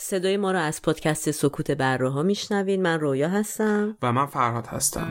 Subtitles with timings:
[0.00, 3.96] صدای ما رو از پادکست سکوت بره ها میشنوین من رویا هستم.
[4.02, 5.08] و من فرهاد هستم.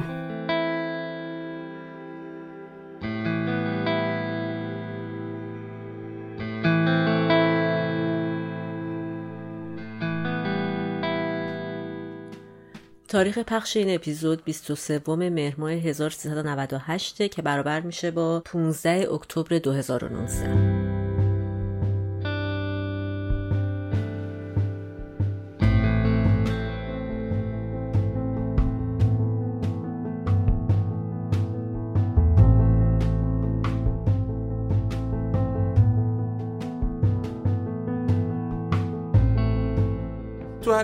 [13.08, 20.77] تاریخ پخش این اپیزود 23 مهر ماه 1398 که برابر میشه با 15 اکتبر 2019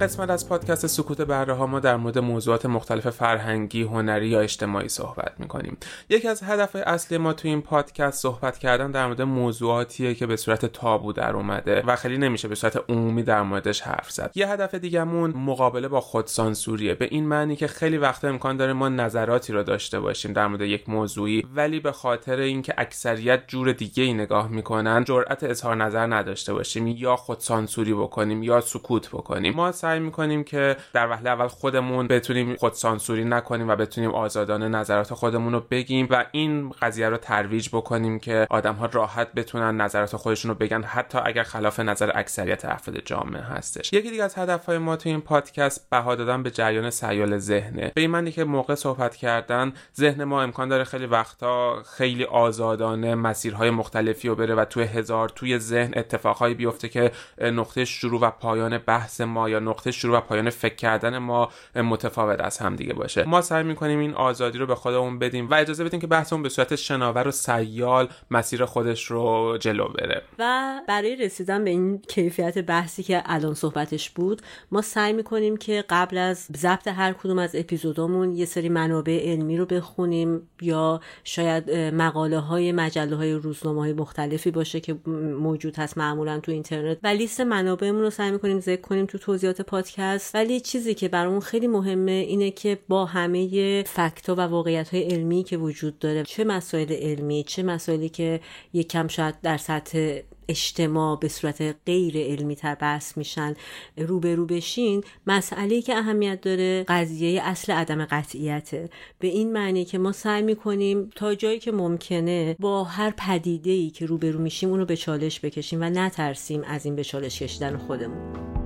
[0.03, 4.89] قسمت از پادکست سکوت بره ها ما در مورد موضوعات مختلف فرهنگی، هنری یا اجتماعی
[4.89, 5.77] صحبت می‌کنیم.
[6.09, 10.35] یکی از هدف اصلی ما تو این پادکست صحبت کردن در مورد موضوعاتیه که به
[10.35, 14.31] صورت تابو در اومده و خیلی نمیشه به صورت عمومی در موردش حرف زد.
[14.35, 18.89] یه هدف دیگهمون مقابله با خودسانسوریه به این معنی که خیلی وقت امکان داره ما
[18.89, 24.03] نظراتی رو داشته باشیم در مورد یک موضوعی ولی به خاطر اینکه اکثریت جور دیگه
[24.03, 29.71] ای نگاه می‌کنن جرأت اظهار نظر نداشته باشیم یا خودسانسوری بکنیم یا سکوت بکنیم ما
[29.71, 35.13] سعی می‌کنیم که در وهله اول خودمون بتونیم خود سانسوری نکنیم و بتونیم آزادانه نظرات
[35.13, 40.15] خودمون رو بگیم و این قضیه رو ترویج بکنیم که آدم ها راحت بتونن نظرات
[40.15, 43.93] خودشون رو بگن حتی اگر خلاف نظر اکثریت افراد جامعه هستش.
[43.93, 47.91] یکی دیگه از هدفهای ما تو این پادکست بها دادن به جریان سیال ذهنه.
[47.95, 53.69] به این که موقع صحبت کردن ذهن ما امکان داره خیلی وقتا خیلی آزادانه مسیرهای
[53.69, 58.77] مختلفی رو بره و توی هزار توی ذهن اتفاقهایی بیفته که نقطه شروع و پایان
[58.77, 63.23] بحث ما یا نقطه شروع و پایان فکر کردن ما متفاوت از هم دیگه باشه.
[63.23, 66.49] ما سعی می‌کنیم این آزادی رو به خودمون بدیم و اجازه بدیم که بحثمون به
[66.49, 70.21] صورت شناور و سیال مسیر خودش رو جلو بره.
[70.39, 75.85] و برای رسیدن به این کیفیت بحثی که الان صحبتش بود ما سعی می‌کنیم که
[75.89, 81.71] قبل از ضبط هر کدوم از اپیزودامون یه سری منابع علمی رو بخونیم یا شاید
[81.71, 84.95] مقاله های مجله های روزنامه های مختلفی باشه که
[85.39, 86.97] موجود هست معمولا تو اینترنت.
[87.03, 91.39] و لیست منابعمون رو سعی می‌کنیم ذکر کنیم تو توضیحات پادکست ولی چیزی که برامون
[91.39, 96.43] خیلی مهمه اینه که با همه فکتا و واقعیت های علمی که وجود داره چه
[96.43, 98.39] مسائل علمی چه مسائلی که
[98.73, 103.55] یکم شاید در سطح اجتماع به صورت غیر علمی تر بحث میشن
[103.97, 108.89] روبرو بشین مسئله که اهمیت داره قضیه اصل عدم قطعیته.
[109.19, 113.89] به این معنی که ما سعی می‌کنیم تا جایی که ممکنه با هر پدیده ای
[113.89, 118.62] که روبرو میشیم اونو به چالش بکشیم و نترسیم از این به چالش کشیدن خودمون.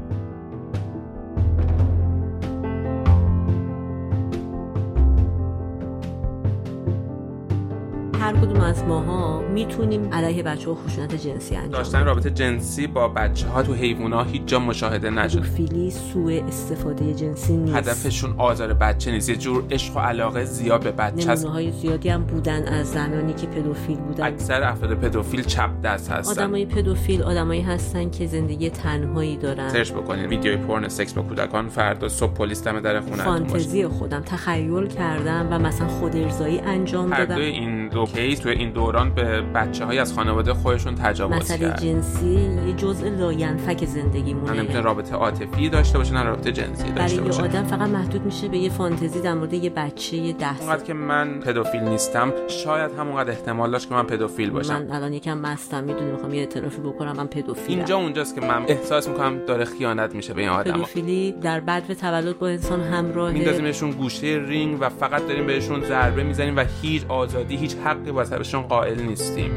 [8.27, 13.07] هر کدوم از ماها می‌تونیم علیه بچه ها خشونت جنسی انجام داشتن رابطه جنسی با
[13.07, 15.43] بچه ها تو حیوان ها هیچ جا مشاهده نشد.
[15.43, 17.77] فیلی سوء استفاده جنسی نیست.
[17.77, 19.29] هدفشون آزار بچه نیست.
[19.29, 23.33] یه جور عشق و علاقه زیاد به بچه هست های زیادی هم بودن از زنانی
[23.33, 24.23] که پدوفیل بودن.
[24.23, 26.43] اکثر افراد پدوفیل چپ دست هستن.
[26.43, 29.69] آدمای پدوفیل آدمایی هستن که زندگی تنهایی دارن.
[29.69, 30.29] سرچ بکنید.
[30.29, 31.69] ویدیوی پورن سکس با کودکان.
[31.69, 33.23] فردا صبح پلیس دم در خونه.
[33.23, 34.21] فانتزی خودم.
[34.21, 37.35] تخیل کردم و مثلا خود ارضایی انجام دادم.
[37.37, 41.81] این دو case تو این دوران به بچه های از خانواده خودشون تجاوز مسئله کرد.
[41.81, 42.33] جنسی
[42.67, 44.51] یه جزء لاینفک زندگیمونه.
[44.51, 47.41] نه نمی‌تونه رابطه عاطفی داشته باشه نه رابطه جنسی داشته باشه.
[47.41, 50.83] برای آدم فقط محدود میشه به یه فانتزی در مورد یه بچه یه ده اونقدر
[50.83, 54.73] که من پدوفیل نیستم شاید همونقدر احتمال داشت که من پدوفیل باشم.
[54.73, 57.77] من الان یکم مستم می‌دونی می‌خوام یه اعترافی بکنم من پدوفیلم.
[57.77, 61.93] اینجا اونجاست که من احساس می‌کنم داره خیانت میشه به این آدم پدوفیلی در بعد
[61.93, 67.03] تولد با انسان همراهه میندازیمشون گوشه رینگ و فقط داریم بهشون ضربه می‌زنیم و هیچ
[67.07, 67.75] آزادی هیچ
[68.07, 69.51] حقی واسه قائل نیستیم.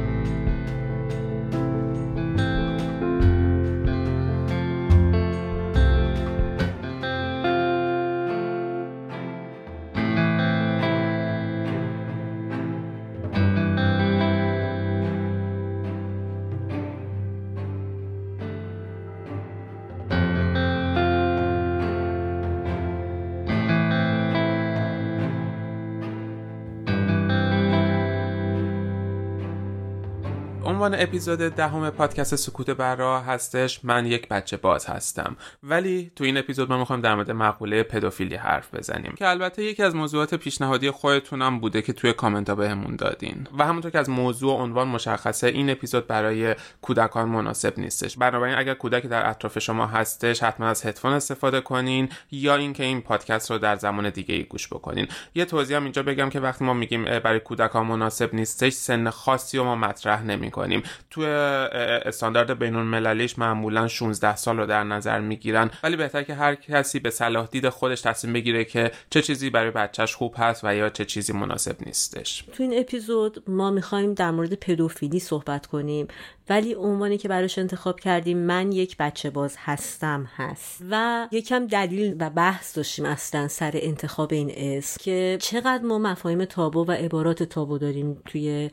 [30.80, 35.36] عنوان اپیزود دهم پادکست سکوت برا هستش من یک بچه باز هستم.
[35.62, 39.15] ولی تو این اپیزود ما می‌خوایم در مورد مقوله پدوفیلی حرف بزنیم.
[39.18, 43.47] که البته یکی از موضوعات پیشنهادی خودتونم بوده که توی کامنت ها بهمون دادین.
[43.59, 48.16] و همونطور که از موضوع و عنوان مشخصه این اپیزود برای کودکان مناسب نیستش.
[48.16, 53.00] بنابراین اگر کودکی در اطراف شما هستش حتما از هدفون استفاده کنین یا اینکه این
[53.00, 55.09] پادکست رو در زمان دیگه ای گوش بکنین.
[55.34, 59.59] یه توضیح هم اینجا بگم که وقتی ما میگیم برای کودکان مناسب نیستش سن خاصی
[59.59, 60.70] رو ما مطرح نمی‌کنیم.
[60.77, 60.93] می‌کنیم.
[61.11, 65.71] تو استاندارد بین المللیش معمولا 16 سال رو در نظر می‌گیرن.
[65.83, 69.71] ولی بهتر که هر کسی به صلاح دید خودش تصمیم بگیره که چه چیزی برای
[69.71, 72.45] بچهش خوب هست و یا چه چیزی مناسب نیستش.
[72.53, 76.09] تو این اپیزود ما می‌خوایم در مورد پدوفیلی صحبت کنیم.
[76.51, 80.85] ولی عنوانی که براش انتخاب کردیم من یک بچه باز هستم هست.
[80.91, 86.45] و یکم دلیل و بحث داشتیم اصلا سر انتخاب این اسم که چقدر ما مفاهیم
[86.45, 88.71] تابو و عبارات تابو داریم توی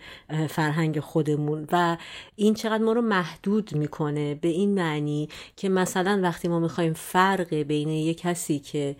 [0.49, 1.97] فرهنگ خودمون و
[2.35, 7.53] این چقدر ما رو محدود می‌کنه به این معنی که مثلا وقتی ما می‌خوایم فرق
[7.53, 8.95] بین یک کسی که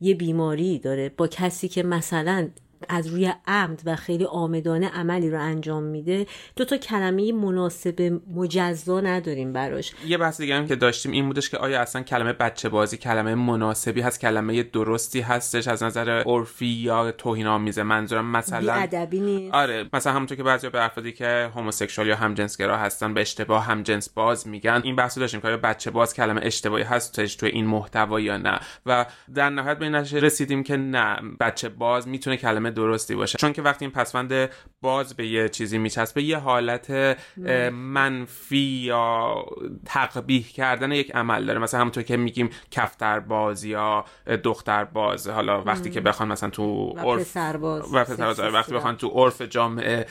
[0.00, 2.48] یه بیماری داره با کسی که مثلا
[2.88, 9.00] از روی عمد و خیلی آمدانه عملی رو انجام میده دو تا کلمه مناسب مجزا
[9.00, 9.92] نداریم براش.
[10.06, 13.34] یه بحث دیگه هم که داشتیم این بودش که آیا اصلا کلمه بچه بازی کلمه
[13.34, 19.54] مناسبی هست کلمه درستی هستش؟ از نظر عرفی یا توهین آمیزه منظورم مثلا ادبی نیست.
[19.54, 24.08] آره مثلا همونطور که بعضی به افرادی که هوموسکسوال یا همجنسگرا هستن به اشتباه همجنس
[24.08, 24.80] باز میگن.
[24.84, 28.60] این بحث داشتیم که آیا بچه باز کلمه اشتباهی هستش تو این محتوا یا نه؟
[28.86, 33.38] و در نهایت به این رسیدیم که نه بچه باز می‌تونه کلمه درستی باشه.
[33.38, 34.50] چون که وقتی این پسوند
[34.80, 36.90] باز به یه چیزی میچسبه یه حالت
[37.72, 39.34] منفی یا
[39.86, 41.58] تقبیح کردن یک عمل داره.
[41.58, 44.04] مثلا همونطور که میگیم کفتر باز یا
[44.44, 45.28] دختر باز.
[45.28, 50.06] حالا وقتی که بخوان مثلا تو عرف و پسر وقتی بخوان تو عرف جامعه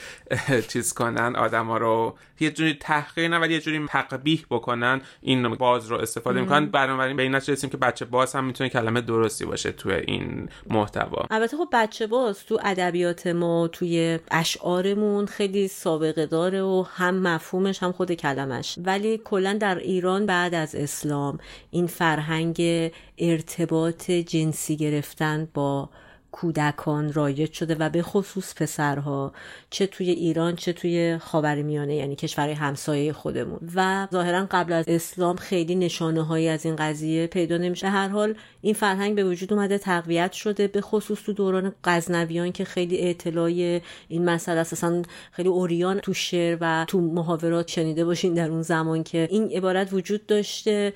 [0.67, 5.87] چیز کنن آدما رو یه جوری تحقیر نه ولی یه جوری تقبیح بکنن این باز
[5.87, 6.65] رو استفاده می‌کنن.
[6.65, 11.25] بنابراین به این نتیجه که بچه باز هم می‌تونه کلمه درستی باشه تو این محتوا.
[11.31, 17.83] البته خب بچه باز تو ادبیات ما توی اشعارمون خیلی سابقه داره و هم مفهومش
[17.83, 18.75] هم خود کلمش.
[18.83, 21.37] ولی کلا در ایران بعد از اسلام
[21.71, 25.89] این فرهنگ ارتباط جنسی گرفتن با
[26.31, 29.33] کودکان رایج شده و به خصوص پسرها
[29.69, 33.59] چه توی ایران چه توی خاورمیانه یعنی کشورهای همسایه خودمون.
[33.75, 37.89] و ظاهرا قبل از اسلام خیلی نشانه هایی از این قضیه پیدا نمیشه.
[37.89, 40.67] هر حال این فرهنگ به وجود اومده تقویت شده.
[40.67, 45.01] به خصوص تو دوران غزنویان که خیلی اطلاع این مسئله اساسا
[45.31, 49.93] خیلی اوریان تو شعر و تو محاورات شنیده باشین در اون زمان که این عبارت
[49.93, 50.93] وجود داشته.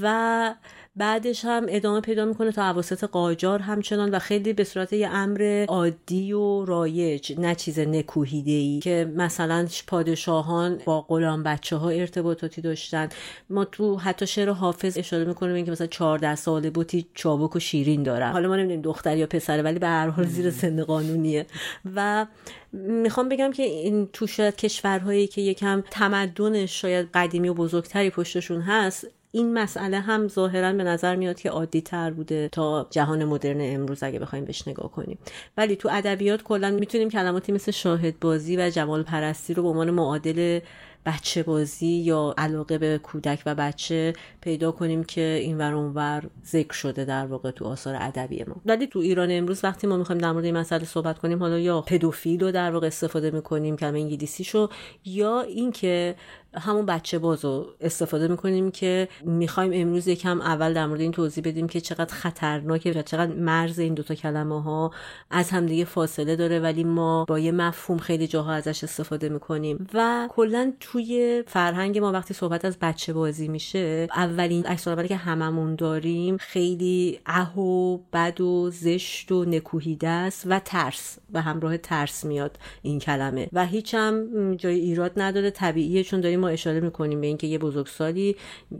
[0.00, 0.54] و
[0.96, 5.64] بعدش هم ادامه پیدا می‌کنه تا عواسط قاجار همچنان و خیلی به صورت یه امر
[5.68, 12.60] عادی و رایج نه چیز نکوهیده ای که مثلا پادشاهان با غلام بچه ها ارتباطاتی
[12.60, 13.08] داشتن.
[13.50, 18.02] ما تو حتی شعر حافظ اشاره می‌کنیم که مثلا 14 ساله بوتی چابک و شیرین
[18.02, 18.32] دارن.
[18.32, 21.46] حالا ما نمی‌دونیم دختر یا پسره ولی به هر حال زیر سن قانونیه.
[21.94, 22.26] و
[22.72, 28.60] می‌خوام بگم که این تو شاید کشورهایی که یکم تمدنش شاید قدیمی و بزرگتری پشتشون
[28.60, 33.58] هست این مسئله هم ظاهرا به نظر میاد که عادی تر بوده تا جهان مدرن
[33.60, 35.18] امروز اگه بخوایم بهش نگاه کنیم.
[35.56, 39.90] ولی تو ادبیات کلا می‌تونیم کلماتی مثل شاهد بازی و جمال پرستی رو به عنوان
[39.90, 40.60] معادل
[41.06, 46.72] بچه بازی یا علاقه به کودک و بچه پیدا کنیم که این ور اونور ذکر
[46.72, 48.56] شده در واقع تو آثار ادبی ما.
[48.66, 51.80] ولی تو ایران امروز وقتی ما می‌خوایم در مورد این مسئله صحبت کنیم حالا یا
[51.80, 54.68] پدوفیل رو در واقع استفاده می‌کنیم کلمه انگلیسیشو
[55.04, 56.14] یا اینکه
[56.58, 61.44] همون بچه باز رو استفاده می‌کنیم که می‌خوایم امروز یکم اول در مورد این توضیح
[61.44, 64.90] بدیم که چقدر خطرناکه و چقدر مرز این دوتا کلمه ها
[65.30, 69.86] از همدیگه فاصله داره ولی ما با یه مفهوم خیلی جاها ازش استفاده می‌کنیم.
[69.94, 75.74] و کلا توی فرهنگ ما وقتی صحبت از بچه بازی میشه اولین عکس که هممون
[75.74, 82.24] داریم خیلی اه و بد و زشت و نکوهیده است و ترس و همراه ترس
[82.24, 83.48] میاد این کلمه.
[83.52, 88.36] و هیچ هم جای ایراد نداره طبیعیه چون داریم اشاره می‌کنیم به اینکه یه بزرگسالی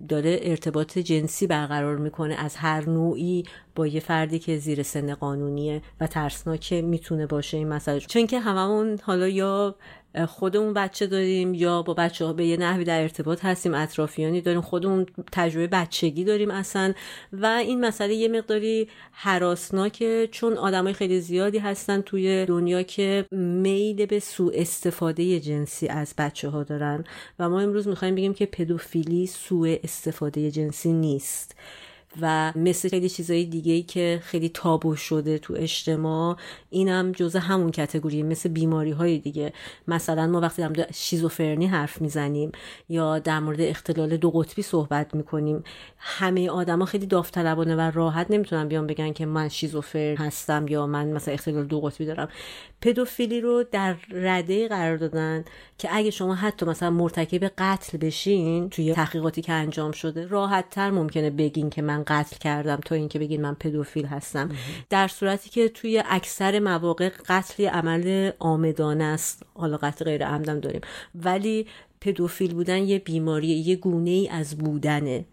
[0.09, 3.45] داره ارتباط جنسی برقرار می‌کنه از هر نوعی
[3.75, 8.01] با یه فردی که زیر سن قانونیه و ترسناکه می‌تونه باشه این مسئله.
[8.01, 9.77] چون که هممون حالا یا
[10.29, 14.61] خودمون بچه داریم یا با بچه ها به یه نحوی در ارتباط هستیم اطرافیانی داریم
[14.61, 16.93] خودمون تجربه بچگی داریم اصلا.
[17.33, 24.07] و این مسئله یه مقداری حراسناکه چون آدمای خیلی زیادی هستن توی دنیا که میل
[24.07, 27.05] به سوء استفاده جنسی از بچه ها دارن.
[27.39, 31.57] و ما امروز می‌خوایم بگیم که پدوفیلی سوء استفاده جنسی نیست.
[32.21, 36.37] و مثل خیلی چیزای دیگه ای که خیلی تابو شده تو اجتماع
[36.71, 39.53] اینم جزء همون کتگوری مثل بیماری های دیگه.
[39.89, 42.53] مثلا ما وقتی در شیزوفرنی حرف می‌زنیم
[42.89, 45.63] یا در مورد اختلال دو قطبی صحبت می‌کنیم
[45.99, 51.07] همه آدما خیلی داوطلبانه و راحت نمی‌تونن بیان بگن که من شیزوفرن هستم یا من
[51.07, 52.29] مثلا اختلال دو قطبی دارم.
[52.81, 55.45] پدوفیلی رو در رده قرار دادن
[55.79, 60.91] که اگه شما حتی مثلا مرتکب قتل بشین توی تحقیقاتی که انجام شده راحت تر
[60.91, 64.49] ممکنه بگین که من قتل کردم تا اینکه بگین من پدوفیل هستم.
[64.91, 69.43] در صورتی که توی اکثر مواقع قتل عمل آمدانه است.
[69.55, 70.81] حالا قتل غیر عمدم داریم.
[71.15, 71.67] ولی
[72.01, 75.25] پدوفیل بودن یه بیماری یه گونه ای از بودنه.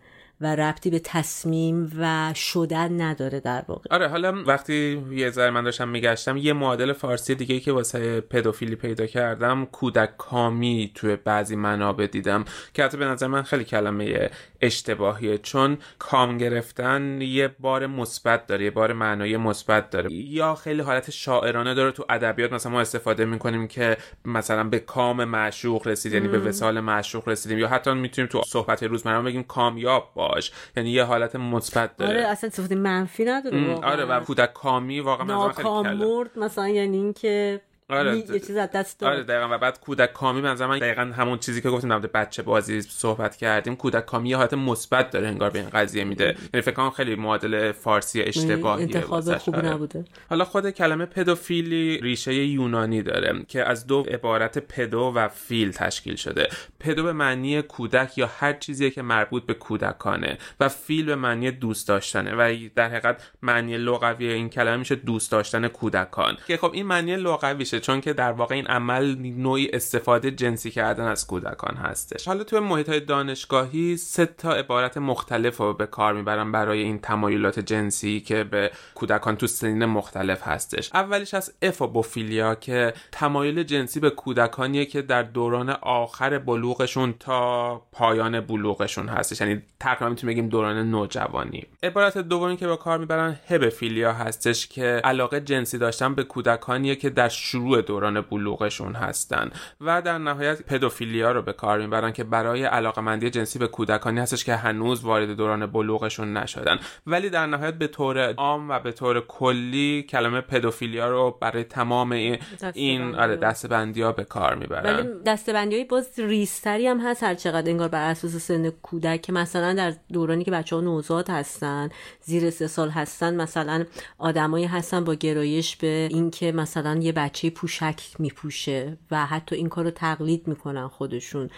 [0.44, 3.88] و ربطی به تصمیم و شدن نداره در واقع.
[3.92, 8.76] آره حالا وقتی یه ذره من داشتم میگشتم یه معادل فارسی دیگه که واسه پدوفیلی
[8.76, 14.30] پیدا کردم کودک کامی توی بعضی منابع دیدم که حتی به نظر من خیلی کلمه
[14.62, 20.14] اشتباهیه چون کام گرفتن یه بار مثبت داره یه بار معنای مثبت داره.
[20.14, 21.92] یا خیلی حالت شاعرانه داره.
[21.92, 26.80] تو ادبیات مثلا ما استفاده می‌کنیم که مثلا به کام معشوق رسید یعنی به وسال
[26.80, 31.98] معشوق رسیدیم یا حتی می‌تونیم تو صحبت روزمره بگیم کامیاب باش یعنی یه حالت مثبت
[31.98, 32.12] داره.
[32.12, 35.98] آره اصلا صفت منفی نداره آره و کودک کامی واقعا ناکام
[36.36, 37.62] مثلا یعنی اینکه
[37.98, 38.18] آره.
[38.18, 39.56] یه چیز از دست آره دقیقا.
[39.56, 43.76] و بعد کودک کامی من دقیقا همون چیزی که گفتیم در بچه بازی صحبت کردیم
[43.76, 46.26] کودک کامی یه حالت مثبت داره انگار به این قضیه میده.
[46.26, 49.70] یعنی فکر کنم خیلی معادل فارسی اشتباهیه انتخاب خوب آره.
[49.70, 50.06] نبوده.
[50.30, 56.16] حالا خود کلمه پدوفیلی ریشه یونانی داره که از دو عبارت پدو و فیل تشکیل
[56.16, 56.50] شده.
[56.80, 61.52] پدو به معنی کودک یا هر چیزی که مربوط به کودکانه و فیل به معنی
[61.52, 66.38] دوست داشتنه و در حقیقت معنی لغوی این کلمه میشه دوست داشتن کودکان.
[66.48, 71.08] که خب این معنی لغویشه چون که در واقع این عمل نوعی استفاده جنسی کردن
[71.08, 72.28] از کودکان هستش.
[72.28, 77.00] حالا توی محیط های دانشگاهی سه تا عبارت مختلف رو به کار می‌برن برای این
[77.00, 80.90] تمایلات جنسی که به کودکان تو سنین مختلف هستش.
[80.94, 88.40] اولیش از افوبوفیلیا که تمایل جنسی به کودکانیه که در دوران آخر بلوغشون تا پایان
[88.40, 89.42] بلوغشون هستش.
[89.42, 91.64] یعنی تقریبا می‌تونیم بگیم دوران نوجوانی.
[91.84, 97.10] عبارت دومی که به کار می‌برن هبفیلیا هستش که علاقه جنسی داشتن به کودکانیه که
[97.10, 99.52] در شروع دوران بلوغشون هستن
[99.82, 104.44] و در نهایت پدوفیلیا رو به کار می‌برن که برای علاقمندی جنسی به کودکانی هستش
[104.44, 106.80] که هنوز وارد دوران بلوغشون نشدن.
[107.08, 112.12] ولی در نهایت به طور عام و به طور کلی کلمه پدوفیلیا رو برای تمام
[112.12, 112.38] این,
[112.74, 114.96] این آره دستبندی ها به کار می‌برن.
[114.96, 119.32] ولی دستبندی های باز ریستری هم هست هر چقدر انگار بر اساس سن کودک که
[119.32, 121.90] مثلا در دورانی که بچه ها نوزاد هستن
[122.22, 123.86] زیر سه سال هستن مثلا
[124.18, 129.86] آدمایی هستن با گرایش به اینکه مثلا یه بچه پوشک میپوشه و حتی این کار
[129.86, 131.50] رو تقلید می‌کنن خودشون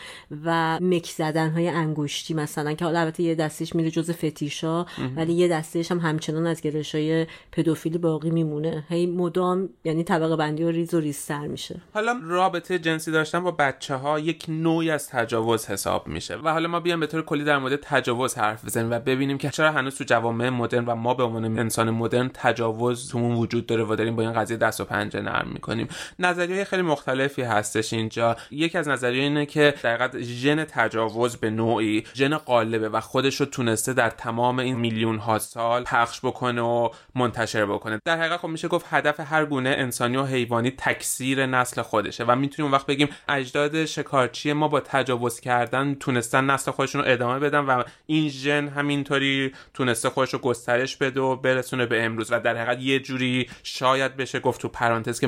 [0.46, 4.86] و مک زدن های انگشتی مثلا که حالا البته یه دستش میره جز فتیشا
[5.16, 8.84] ولی یه دستش هم همچنان از گرش های پدوفیلی باقی میمونه.
[8.90, 11.82] هی مدام یعنی طبقه بندی و ریز و ریزتر میشه.
[11.94, 16.68] حالا رابطه جنسی داشتن با بچه ها یک نوعی از تجاوز حساب میشه و حالا
[16.68, 19.96] ما بیام به طور کلی در مورد تجاوز حرف بزنیم و ببینیم که چرا هنوز
[19.96, 24.16] تو جوامع مدرن و ما به عنوان انسان مدرن تجاوز تومون وجود داره و داریم
[24.16, 25.85] با این قضیه دست و پنجه نرم می‌کنیم.
[26.20, 28.36] نظریه خیلی مختلفی هستش اینجا.
[28.52, 33.46] یکی از نظریه اینه که در ژن تجاوز به نوعی ژن قالبه و خودش رو
[33.46, 38.00] تونسته در تمام این میلیون ها سال پخش بکنه و منتشر بکنه.
[38.06, 42.36] در حقیقت خب میشه گفت هدف هر گونه انسانی و حیوانی تکثیر نسل خودشه و
[42.36, 47.60] می‌تونیم وقت بگیم اجداد شکارچی ما با تجاوز کردن تونستن نسل خودشون رو ادامه بدن
[47.60, 52.58] و این ژن همینطوری تونسته خودش رو گسترش بده و برسونه به امروز و در
[52.58, 55.28] حقیقت یه جوری شاید بشه گفت تو پرانتز که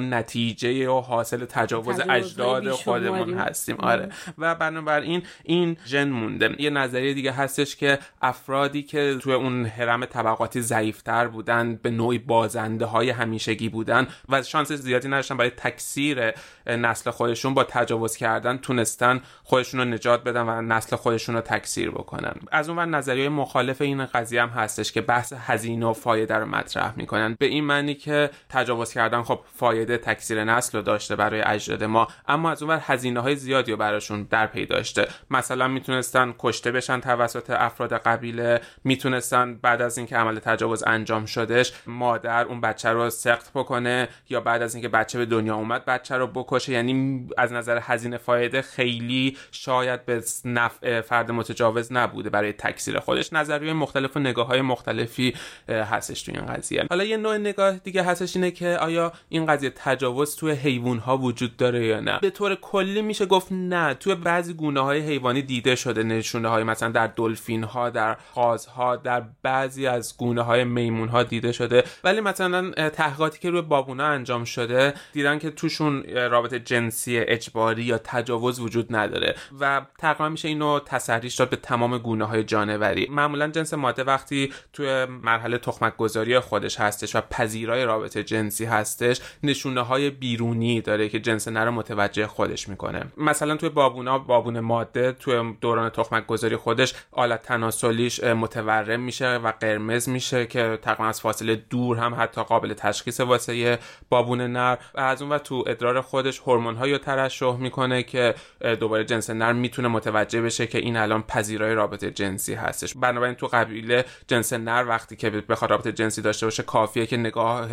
[0.00, 3.76] نتیجه و حاصل تجاوز اجداد خودمون هستیم.
[3.76, 4.08] آره.
[4.38, 6.54] و بنابراین این ژن مونده.
[6.58, 12.18] یه نظریه دیگه هستش که افرادی که توی اون حرم طبقاتی ضعیفتر بودن به نوعی
[12.18, 16.32] بازنده های همیشگی بودن و شانس زیادی نداشتن برای تکثیر
[16.66, 21.90] نسل خودشون با تجاوز کردن تونستن خودشون رو نجات بدن و نسل خودشون رو تکثیر
[21.90, 22.34] بکنن.
[22.52, 26.92] از اون نظریه مخالف این قضیه هم هستش که بحث هزینه و فایده رو مطرح
[26.96, 27.36] می‌کنن.
[27.38, 32.08] به این معنی که تجاوز کردن خب فایده تکثیر نسل رو داشته برای اجداد ما
[32.28, 35.08] اما از اونور هزینه های زیادی رو براشون در پی داشته.
[35.30, 41.72] مثلا می‌تونستن کشته بشن توسط افراد قبیله می‌تونستن بعد از اینکه عمل تجاوز انجام شدش
[41.86, 46.16] مادر اون بچه رو سخت بکنه یا بعد از اینکه بچه به دنیا اومد بچه
[46.16, 46.72] رو بکشه.
[46.72, 53.32] یعنی از نظر هزینه فایده خیلی شاید به نفع فرد متجاوز نبوده برای تکثیر خودش.
[53.32, 55.34] نظریه مختلف و نگاه های مختلفی
[55.68, 56.86] هستش تو این قضیه.
[56.90, 61.18] حالا یه نوع نگاه دیگه هستش اینه که آیا این قضیه تجاوز توی حیوان ها
[61.18, 62.18] وجود داره یا نه.
[62.22, 66.64] به طور کلی میشه گفت نه توی بعضی گونه های حیوانی دیده شده نشونه های
[66.64, 71.52] مثلا در دلفین ها در قاز ها در بعضی از گونه های میمون ها دیده
[71.52, 71.84] شده.
[72.04, 77.98] ولی مثلا تحقیقاتی که روی بابونا انجام شده دیدن که توشون رابطه جنسی اجباری یا
[77.98, 83.08] تجاوز وجود نداره و تقریبا میشه اینو تسریش داد به تمام گونه های جانوری.
[83.10, 89.20] معمولا جنس ماده وقتی توی مرحله تخمک گذاری خودش هستش و پذیرای رابطه جنسی هستش
[89.42, 93.04] نشون نشونه های بیرونی داره که جنس نر متوجه خودش می‌کنه.
[93.16, 99.52] مثلا توی بابونا بابون ماده توی دوران تخمک گذاری خودش آلت تناسلیش متورم میشه و
[99.60, 104.76] قرمز میشه که تقریبا از فاصله دور هم حتی قابل تشخیص واسه بابون نر.
[104.94, 108.34] و از اون و تو ادرار خودش هورمون های ترشح می‌کنه که
[108.80, 112.94] دوباره جنس نر می‌تونه متوجه بشه که این الان پذیرای رابطه جنسی هستش.
[112.94, 117.68] بنابراین تو قبیله جنس نر وقتی که بخواد رابطه جنسی داشته باشه کافیه که نگاه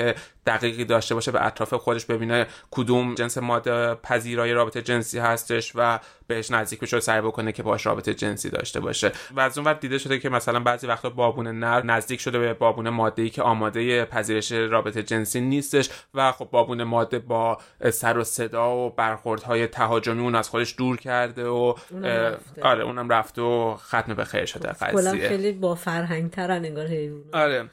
[0.45, 5.99] دقیقی داشته باشه به اطراف خودش ببینه کدوم جنس ماده پذیرای رابطه جنسی هستش و
[6.27, 9.11] بهش نزدیک بشه سعی بکنه که باش رابطه جنسی داشته باشه.
[9.35, 12.89] و از اون دیده شده که مثلا بعضی وقتا بابون نر نزدیک شده به بابون
[12.89, 17.57] ماده ای که آماده پذیرش رابطه جنسی نیستش و خب بابون ماده با
[17.91, 23.09] سر و صدا و برخوردهای تهاجمی اون از خودش دور کرده و اونم آره اونم
[23.09, 25.29] رفته و ختم به خیر شده قضیه.
[25.29, 26.87] خیلی با فرهنگ ترن انگار
[27.33, 27.69] آره.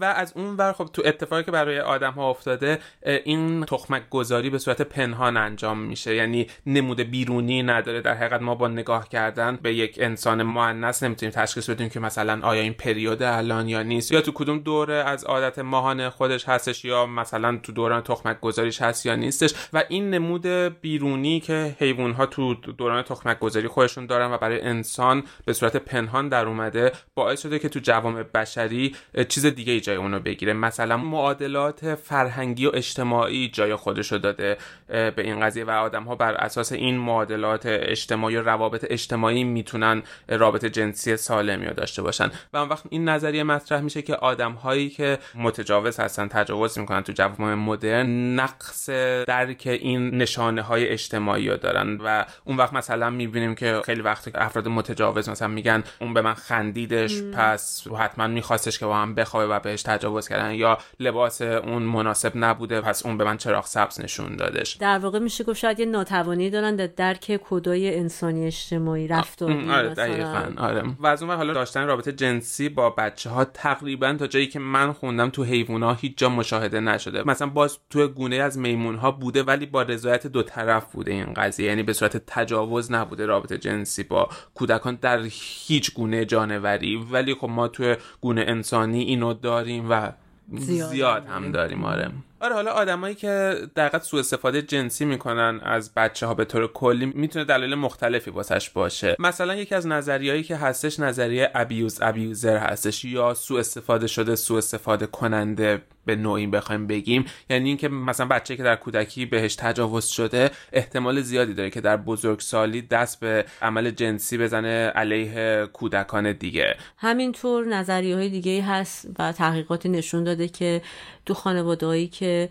[0.00, 4.50] و از اون ور خب تو اتفاقی که برای آدم ها افتاده این تخمک گذاری
[4.50, 6.14] به صورت پنهان انجام میشه.
[6.14, 8.00] یعنی نمود بیرونی نداره.
[8.00, 12.40] در حقیقت ما با نگاه کردن به یک انسان مؤنث نمی‌تونیم تشخیص بدیم که مثلا
[12.42, 14.12] آیا این پریود الان یا نیست.
[14.12, 18.82] یا تو کدوم دوره از عادت ماهانه خودش هستش یا مثلا تو دوران تخمک گذاریش
[18.82, 19.54] هست یا نیستش.
[19.72, 20.46] و این نمود
[20.80, 25.76] بیرونی که حیوان ها تو دوران تخمک گذاری خودشون دارن و برای انسان به صورت
[25.76, 28.96] پنهان در اومده باعث شده که تو جوامع بشری
[29.28, 30.52] چیز دیگه ای جای اونو بگیره.
[30.52, 34.56] مثلا معادلات فرهنگی و اجتماعی جای خودشو داده
[34.88, 35.64] به این قضیه.
[35.64, 41.66] و آدم ها بر اساس این معادلات اجتماعی و روابط اجتماعی می‌تونن رابطه جنسی سالمی
[41.66, 42.30] رو داشته باشن.
[42.52, 47.02] و اون وقت این نظریه مطرح میشه که آدم هایی که متجاوز هستن تجاوز می‌کنن
[47.02, 48.90] تو جوامع مدرن نقص
[49.26, 51.96] درک این نشانه های اجتماعی رو دارن.
[52.04, 56.34] و اون وقت مثلا می‌بینیم که خیلی وقت افراد متجاوز مثلا میگن اون به من
[56.34, 60.54] خندیدش پس حتما میخواستش که با هم بخوابه و بهش تجاوز کردن.
[60.54, 64.72] یا لباس اون مناسب نبوده پس اون به من چراغ سبز نشون دادش.
[64.72, 69.94] در واقع میشه گفت شاید یه ناتوانی دارن در درک کدای انسانی اجتماعی رفتاری آره
[69.94, 70.52] دقیقاً.
[70.56, 74.58] آره و از اون حالا داشتن رابطه جنسی با بچه ها تقریبا تا جایی که
[74.58, 77.22] من خوندم تو حیوان ها هیچ جا مشاهده نشده.
[77.28, 81.34] مثلا باز تو گونه از میمون ها بوده ولی با رضایت دو طرف بوده این
[81.34, 81.66] قضیه.
[81.66, 86.96] یعنی به صورت تجاوز نبوده رابطه جنسی با کودکان در هیچ گونه جانوری.
[86.96, 90.12] ولی خب ما تو گونه انسانی اینو داریم و
[90.58, 92.10] زیاد, زیاد هم داریم آره.
[92.40, 97.06] آره حالا آدمایی که در سوء استفاده جنسی می‌کنن از بچه ها به طور کلی
[97.06, 99.16] می‌تونه دلیل مختلفی واسش باشه.
[99.18, 104.58] مثلا یکی از نظریهایی که هستش نظریه ابیوز ابیوزر هستش یا سوء استفاده شده سوء
[104.58, 105.82] استفاده کننده.
[106.06, 107.24] به نوعی بخوایم بگیم.
[107.50, 111.96] یعنی اینکه مثلا بچه که در کودکی بهش تجاوز شده احتمال زیادی داره که در
[111.96, 116.76] بزرگسالی دست به عمل جنسی بزنه علیه کودکان دیگه.
[116.96, 120.82] همینطور نظریه های دیگه هست و تحقیقاتی نشون داده که
[121.26, 122.48] تو خانوادهایی که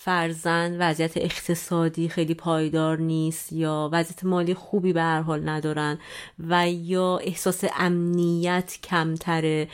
[0.00, 5.98] فرزند وضعیت اقتصادی خیلی پایدار نیست یا وضعیت مالی خوبی به هر حال ندارن
[6.38, 9.68] و یا احساس امنیت کمتره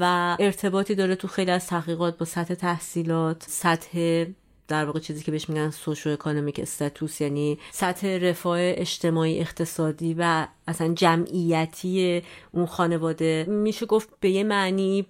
[0.00, 4.24] و ارتباطی داره تو خیلی از تحقیقات با سطح تحصیلات سطح
[4.70, 10.46] در واقع چیزی که بهش میگن سوشو اکانومیک استاتوس یعنی سطح رفاه اجتماعی اقتصادی و
[10.68, 13.46] اصلا جمعیتی اون خانواده.
[13.48, 15.06] میشه گفت به یه معنی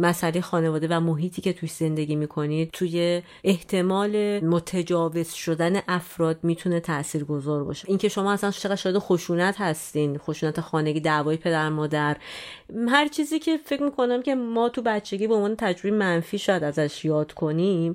[0.00, 7.24] مسئله خانواده و محیطی که توی زندگی می‌کنید توی احتمال متجاوز شدن افراد می‌تونه تأثیر
[7.24, 7.88] گذار باشه.
[7.88, 12.16] اینکه شما اصلا چقدر شاید خشونت هستین خشونت خانگی دعوای پدر مادر
[12.88, 17.04] هر چیزی که فکر می‌کنم که ما تو بچگی به عنوان تجربه منفی شاید ازش
[17.04, 17.94] یاد کنیم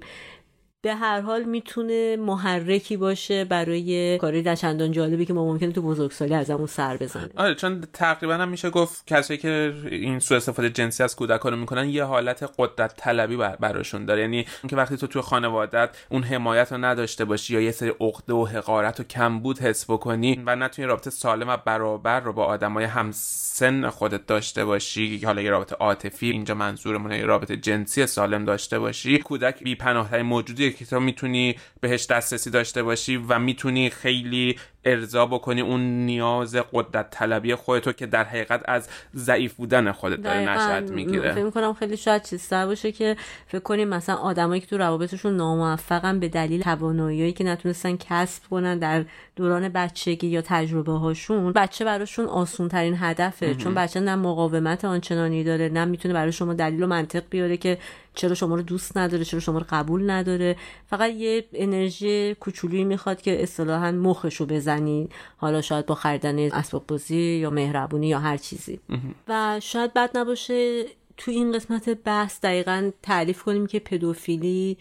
[0.86, 5.82] به هر حال می‌تونه محرکی باشه برای کاری در چندان جالبی که ما ممکنه تو
[5.82, 7.30] بزرگسالی ازمون سر بزنه.
[7.36, 11.60] آره چون تقریبا هم میشه گفت کسایی که این سوء استفاده جنسی از کودکان رو
[11.60, 14.22] می‌کنن یه حالت قدرت طلبی براشون داره.
[14.22, 18.34] یعنی اینکه وقتی تو تو خانوادت اون حمایت رو نداشته باشی یا یه سری عقده
[18.34, 22.86] و حقارت و کمبود حس بکنی و نتونی رابطه سالم و برابر رو با آدمای
[22.86, 28.80] همسن خودت داشته باشی حالا یه رابطه عاطفی اینجا منظورمون یه رابطه جنسی سالم داشته
[28.80, 29.78] باشی کودک بی
[30.24, 36.56] موجودی که تو می‌تونی بهش دسترسی داشته باشی و می‌تونی خیلی ارضا بکنی اون نیاز
[36.74, 41.34] قدرت طلبی خودتو که در حقیقت از ضعیف بودن خودت داره نشأت می‌گیره.
[41.34, 43.16] فکر می‌کنم خیلی شاید چیزتر باشه که
[43.48, 48.80] فکر کنیم مثلا آدمایی که تو روابطشون ناموفقن به دلیل تواناییایی که نتونستن کسب کنن
[48.80, 54.86] در دوران بچگی یا تجربه هاشون بچه براشون آسون ترین هدفه چون بچه نه مقاومت
[54.86, 57.78] آنچنانی داره نه می‌تونه برای شما دلیل و منطق بیاره که
[58.16, 60.56] چرا شما رو دوست نداره چرا شما رو قبول نداره.
[60.88, 65.10] فقط یه انرژی کوچولی می‌خواد که اصطلاحا مخش رو بزنی.
[65.38, 68.80] حالا شاید با خریدن اسباب بازی یا مهربونی یا هر چیزی.
[69.28, 70.86] و شاید بد نباشه
[71.18, 74.78] تو این قسمت بحث دقیقا تعریف کنیم که پدوفیلی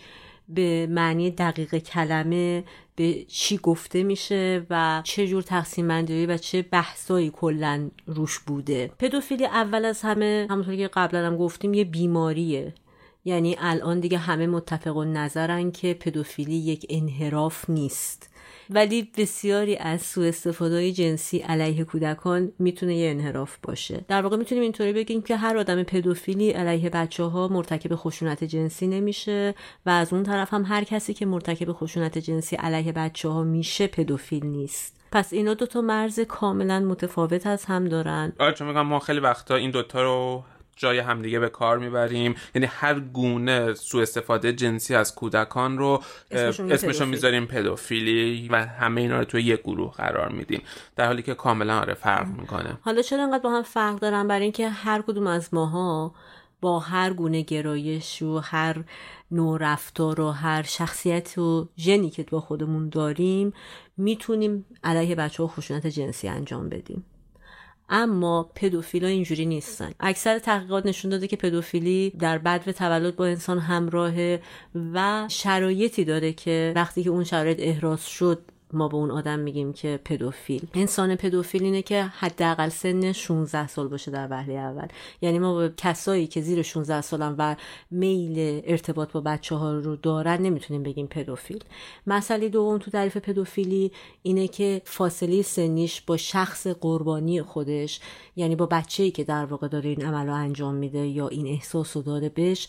[0.48, 2.64] به معنی دقیق کلمه
[2.96, 8.90] به چی گفته میشه و چه جور تقسیم بندی و چه بحثایی کلا روش بوده.
[8.98, 12.74] پدوفیلی اول از همه همونطور که قبلا هم گفتیم یه بیماریه.
[13.24, 18.30] یعنی الان دیگه همه متفق و نظرن که پدوفیلی یک انحراف نیست.
[18.70, 24.04] ولی بسیاری از سوء استفاده جنسی علیه کودکان می‌تونه یه انحراف باشه.
[24.08, 28.86] در واقع می‌تونیم اینطوری بگیم که هر آدم پدوفیلی علیه بچه ها مرتکب خشونت جنسی
[28.86, 29.54] نمیشه
[29.86, 33.86] و از اون طرف هم هر کسی که مرتکب خشونت جنسی علیه بچه ها میشه
[33.86, 35.00] پدوفیل نیست.
[35.12, 38.32] پس اینا دوتا مرز کاملا متفاوت از هم دارن.
[38.38, 40.42] آره چون میگم ما خیلی وقتا این دوتا رو
[40.76, 42.34] جای همدیگه به کار می‌بریم.
[42.54, 49.18] یعنی هر گونه سوء استفاده جنسی از کودکان رو اسمشون می‌ذاریم پدوفیلی و همه اینا
[49.18, 50.62] رو توی یک گروه قرار میدیم.
[50.96, 52.78] در حالی که کاملا آره فرق می‌کنه.
[52.80, 56.14] حالا چرا انقدر با هم فرق دارن؟ برای اینکه هر کدوم از ماها
[56.60, 58.84] با هر گونه گرایش و هر
[59.30, 63.52] نوع رفتار و هر شخصیت و ژنی که با خودمون داریم
[63.96, 67.04] می‌تونیم علیه بچه ها خشونت جنسی انجام بدیم.
[67.88, 69.92] اما پدوفیلا اینجوری نیستن.
[70.00, 74.42] اکثر تحقیقات نشون داده که پدوفیلی در بدو تولد با انسان همراهه
[74.92, 78.42] و شرایطی داره که وقتی که اون شرایط احراز شد
[78.74, 80.66] ما به اون آدم میگیم که پدوفیل.
[80.74, 84.86] انسان پدوفیل اینه که حداقل سن 16 سال باشه در وهله اول.
[85.20, 87.54] یعنی ما به کسایی که زیر 16 سالن و
[87.90, 91.64] میل ارتباط با بچه ها رو دارن نمی‌تونیم بگیم پدوفیل.
[92.06, 98.00] مسئله دوم تو تعریف پدوفیلی اینه که فاصله سنیش با شخص قربانی خودش
[98.36, 101.96] یعنی با بچه‌ای که در واقع داره این عمل رو انجام میده یا این احساس
[101.96, 102.68] رو داره بهش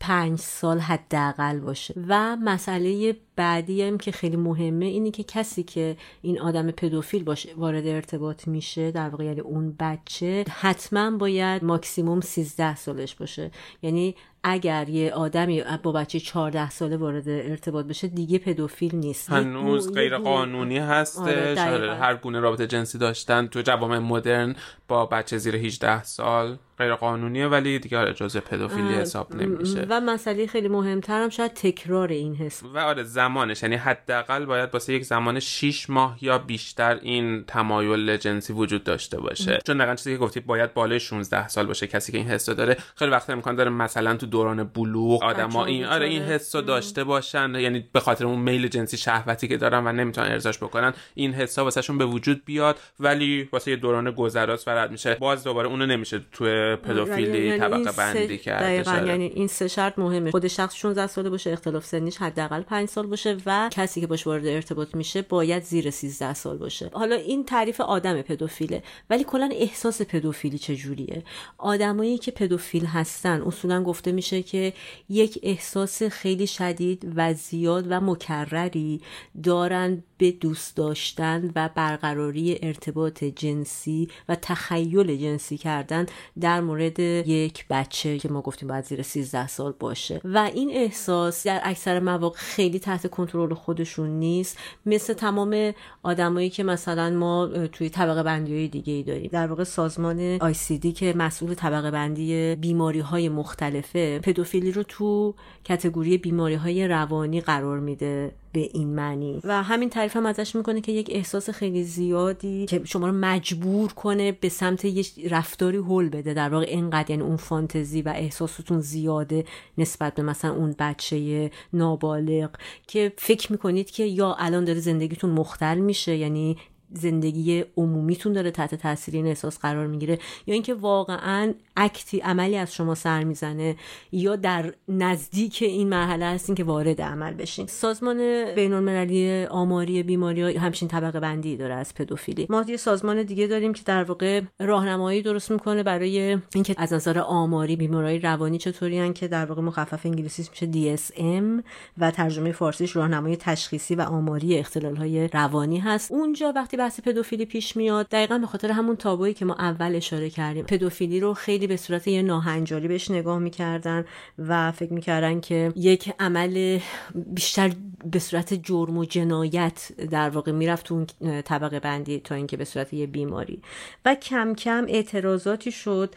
[0.00, 1.94] پنج سال حداقل باشه.
[2.08, 7.48] و مسئله بعدی هم که خیلی مهمه اینه که کسی که این آدم پدوفیل باشه
[7.56, 13.50] وارد ارتباط میشه در واقع یعنی اون بچه حتما باید ماکسیموم 13 سالش باشه.
[13.82, 19.30] یعنی اگر یه آدمی با بچه 14 ساله وارد ارتباط بشه دیگه پدوفیل نیست.
[19.30, 21.58] هنوز غیر قانونی هستش.
[21.58, 24.56] آره, آره، هر گونه رابطه جنسی داشتن تو جوامع مدرن
[24.88, 29.86] با بچه زیر 18 سال غیر قانونیه ولی دیگه آره جزء پدوفیلی حساب نمیشه.
[29.90, 32.62] و مسئله خیلی مهمترم شاید تکرار این حس.
[32.74, 33.02] و آره
[33.32, 33.62] زمانش.
[33.62, 39.20] یعنی حداقل باید واسه یک زمان 6 ماه یا بیشتر این تمایل جنسی وجود داشته
[39.20, 39.58] باشه.
[39.66, 42.76] چون دقیقاً چیزی که گفتی باید بالای 16 سال باشه کسی که این حس داره.
[42.96, 47.04] خیلی وقت امکان داره مثلا تو دوران بلوغ آدما این آره این حس رو داشته
[47.04, 47.54] باشن.
[47.54, 51.64] یعنی به خاطر اون میل جنسی شهوتی که دارن و نمی‌تونن ارزاش بکنن این حسا
[51.64, 52.78] واسهشون به وجود بیاد.
[53.00, 55.14] ولی واسه یه دوران گذراست فرد میشه.
[55.14, 56.44] باز دوباره اونو نمیشه تو
[56.76, 59.06] پدوفیلی یعنی طبقه بندی کرد.
[59.06, 60.30] یعنی این سه شرط مهمه.
[60.30, 64.26] خود شخص 16 ساله باشه اختلاف سنیش حداقل 5 سال باشه و کسی که باش
[64.26, 66.90] وارد ارتباط میشه باید زیر 13 سال باشه.
[66.92, 71.22] حالا این تعریف آدم پدوفیله ولی کلا احساس پدوفیلی چجوریه؟
[71.58, 74.72] آدمایی که پدوفیل هستن اصولا گفته میشه که
[75.08, 79.00] یک احساس خیلی شدید و زیاد و مکرری
[79.42, 86.06] دارن به دوست داشتن و برقراری ارتباط جنسی و تخیل جنسی کردن
[86.40, 90.20] در مورد یک بچه که ما گفتیم باید زیر 13 سال باشه.
[90.24, 94.58] و این احساس در اکثر مواقع خیلی تحت کنترل خودشون نیست.
[94.86, 99.30] مثل تمام آدمایی که مثلا ما توی طبقه بندی های دیگه ای داریم.
[99.32, 100.38] در واقع سازمان
[100.68, 105.34] دی که مسئول طبقه بندی بیماری های مختلفه پدوفیلی رو تو
[105.64, 108.32] کتگوری بیماری های روانی قرار میده.
[108.52, 109.40] به این معنی.
[109.44, 113.92] و همین تعریف هم ازش می‌کنه که یک احساس خیلی زیادی که شما رو مجبور
[113.92, 116.34] کنه به سمت یه رفتاری هول بده.
[116.34, 119.44] در واقع اینقدر یعنی اون فانتزی و احساستون زیاده
[119.78, 122.50] نسبت به مثلا اون بچه نابالغ
[122.86, 126.56] که فکر می‌کنید که یا الان داره زندگیتون مختل میشه یعنی
[126.94, 132.74] زندگی عمومیتون داره تحت تاثیر این احساس قرار می‌گیره یا اینکه واقعا اکتی عملی از
[132.74, 133.76] شما سر می‌زنه
[134.12, 137.66] یا در نزدیک این مرحله هستین که وارد عمل بشین.
[137.66, 142.46] سازمان بین المللی آماری بیماری همچین طبقه بندی داره از پدوفیلی.
[142.50, 147.18] ما یه سازمان دیگه داریم که در واقع راهنمایی درست می‌کنه برای اینکه از نظر
[147.18, 151.62] آماری بیماری روانی چطوری که در واقع مخفف انگلیسیش میشه DSM
[151.98, 156.12] و ترجمه فارسیش راهنمای تشخیصی و آماری اختلال های روانی هست.
[156.12, 160.30] اونجا وقتی بحث پدوفیلی پیش میاد دقیقا به خاطر همون تابویی که ما اول اشاره
[160.30, 160.64] کردیم.
[160.64, 164.04] پدوفیلی رو خیلی به صورت یه ناهنجاری بهش نگاه می‌کردن
[164.38, 166.78] و فکر می‌کردن که یک عمل
[167.14, 167.72] بیشتر
[168.10, 172.64] به صورت جرم و جنایت در واقع می‌رفت تو اون طبقه بندی تا اینکه به
[172.64, 173.62] صورت یه بیماری.
[174.04, 176.14] و کم کم اعتراضاتی شد.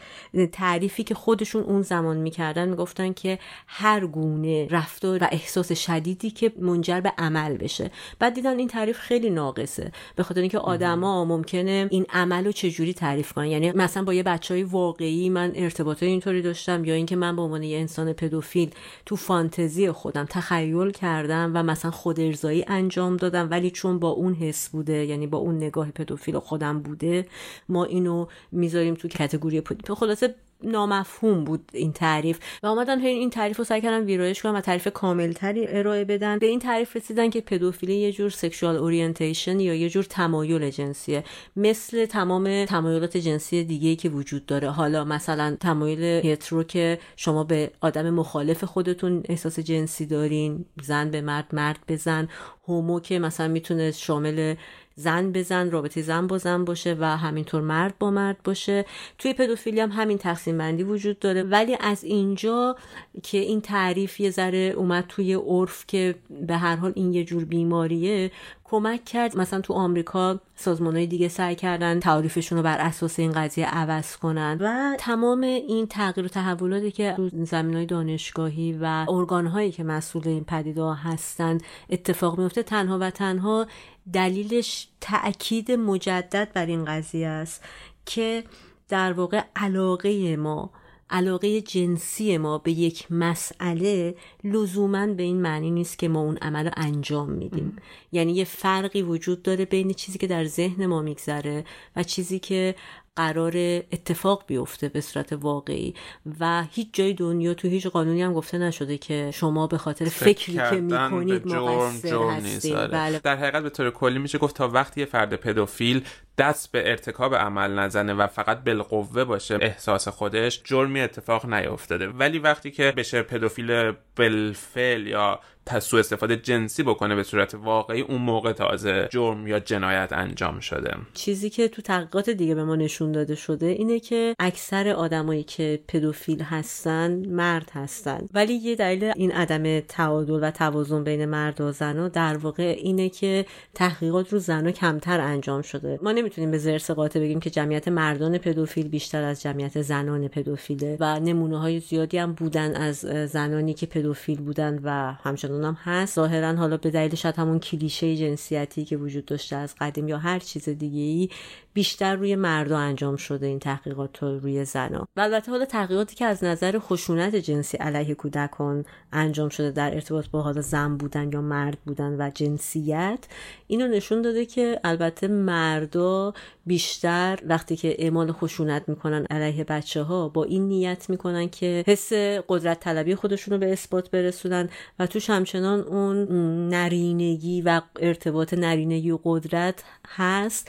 [0.52, 6.52] تعریفی که خودشون اون زمان می‌کردن می‌گفتن که هر گونه رفتار و احساس شدیدی که
[6.58, 7.90] منجر به عمل بشه.
[8.18, 9.92] بعد دیدن این تعریف خیلی ناقصه.
[10.16, 13.46] به خاطر اینکه آدما ممکنه این عمل رو چجوری تعریف کنن.
[13.46, 17.42] یعنی مثلا با یه بچه های واقعی من ارتباط اینطوری داشتم یا اینکه من به
[17.42, 18.70] عنوان یه انسان پدوفیل
[19.06, 24.34] تو فانتزی خودم تخیل کردم و مثلا خود ارضایی انجام دادم ولی چون با اون
[24.34, 27.26] حس بوده یعنی با اون نگاه پدوفیل خودم بوده
[27.68, 29.96] ما اینو می‌ذاریم تو category پدوفیل.
[29.96, 34.60] خلاصه نامفهوم بود این تعریف و آمدن این تعریف رو سعی کردن ویرایش کنن و
[34.60, 36.38] تعریف کاملتری ارائه بدن.
[36.38, 41.24] به این تعریف رسیدن که پدوفیلی یه جور sexual orientation یا یه جور تمایل جنسیه.
[41.56, 44.70] مثل تمام تمایلات جنسی دیگه که وجود داره.
[44.70, 51.20] حالا مثلا تمایل hetero که شما به آدم مخالف خودتون احساس جنسی دارین زن به
[51.20, 52.28] مرد مرد به زن.
[52.68, 54.54] هومو که مثلا می‌تونه شامل
[54.98, 58.84] زن به زن رابطه زن با زن باشه و همینطور مرد با مرد باشه.
[59.18, 61.42] توی پدوفیلی هم همین تقسیم بندی وجود داره.
[61.42, 62.76] ولی از اینجا
[63.22, 66.14] که این تعریف یه ذره اومد توی عرف که
[66.46, 68.30] به هر حال این یه جور بیماریه
[68.70, 69.38] کمک کرد.
[69.38, 74.16] مثلا تو آمریکا سازمان های دیگه سعی کردن تعریفشون رو بر اساس این قضیه عوض
[74.16, 74.58] کنن.
[74.60, 79.84] و تمام این تغییر و تحولاتی که تو زمین های دانشگاهی و ارگان هایی که
[79.84, 81.58] مسئول این پدیده هستن
[81.90, 83.66] اتفاق میفته تنها و تنها
[84.12, 87.64] دلیلش تأکید مجدد بر این قضیه است
[88.06, 88.44] که
[88.88, 90.70] در واقع علاقه ما
[91.10, 94.14] علاقه جنسی ما به یک مسئله
[94.44, 97.76] لزوما به این معنی نیست که ما اون عمل رو انجام میدیم.
[98.12, 101.64] یعنی یه فرقی وجود داره بین چیزی که در ذهن ما میگذره
[101.96, 102.74] و چیزی که
[103.16, 103.56] قرار
[103.92, 105.94] اتفاق بیفته به صورت واقعی.
[106.40, 110.54] و هیچ جای دنیا تو هیچ قانونی هم گفته نشده که شما به خاطر فکری
[110.54, 112.72] که می‌کنید مقصر هستید.
[112.72, 112.88] آره.
[112.88, 113.18] بله.
[113.18, 116.04] در حقیقت به طور کلی میشه گفت تا وقتی یه فرد پدوفیل
[116.38, 122.38] دست به ارتکاب عمل نزنه و فقط بالقوه باشه احساس خودش جرمی اتفاق نیافتاده ولی
[122.38, 125.40] وقتی که بشه پدوفیل بالفعل یا
[125.80, 130.94] سوء استفاده جنسی بکنه به صورت واقعی اون موقع تازه جرم یا جنایت انجام شده.
[131.14, 135.80] چیزی که تو تحقیقات دیگه به ما نشون داده شده اینه که اکثر آدمایی که
[135.88, 138.28] پدوفیل هستن مرد هستن.
[138.34, 143.08] ولی یه دلیل این عدم تعادل و توازن بین مرد و زنا در واقع اینه
[143.08, 145.98] که تحقیقات رو زنا کمتر انجام شده.
[146.02, 150.96] ما نمی‌تونیم به زرس قاطع بگیم که جمعیت مردان پدوفیل بیشتر از جمعیت زنان پدوفیله
[151.00, 152.96] و نمونه های زیادی هم بودن از
[153.30, 156.14] زنانی که پدوفیل بودن و همچنان هم هست.
[156.14, 160.38] ظاهرا حالا به دلیل شاید همون کلیشه جنسیتی که وجود داشته از قدیم یا هر
[160.38, 161.28] چیز دیگه ای
[161.76, 166.44] بیشتر روی مردا انجام شده این تحقیقات روی زنا و البته حالا تحقیقاتی که از
[166.44, 171.78] نظر خشونت جنسی علیه کودکان انجام شده در ارتباط با حالا زن بودن یا مرد
[171.86, 173.18] بودن و جنسیت
[173.66, 176.34] اینو نشون داده که البته مردا
[176.66, 182.12] بیشتر وقتی که اعمال خشونت می‌کنن علیه بچه ها با این نیت می‌کنن که حس
[182.48, 186.28] قدرت طلبی خودشون رو به اثبات برسونن و توش همچنان اون
[186.68, 190.68] نرینگی و ارتباط نرینگی و قدرت هست.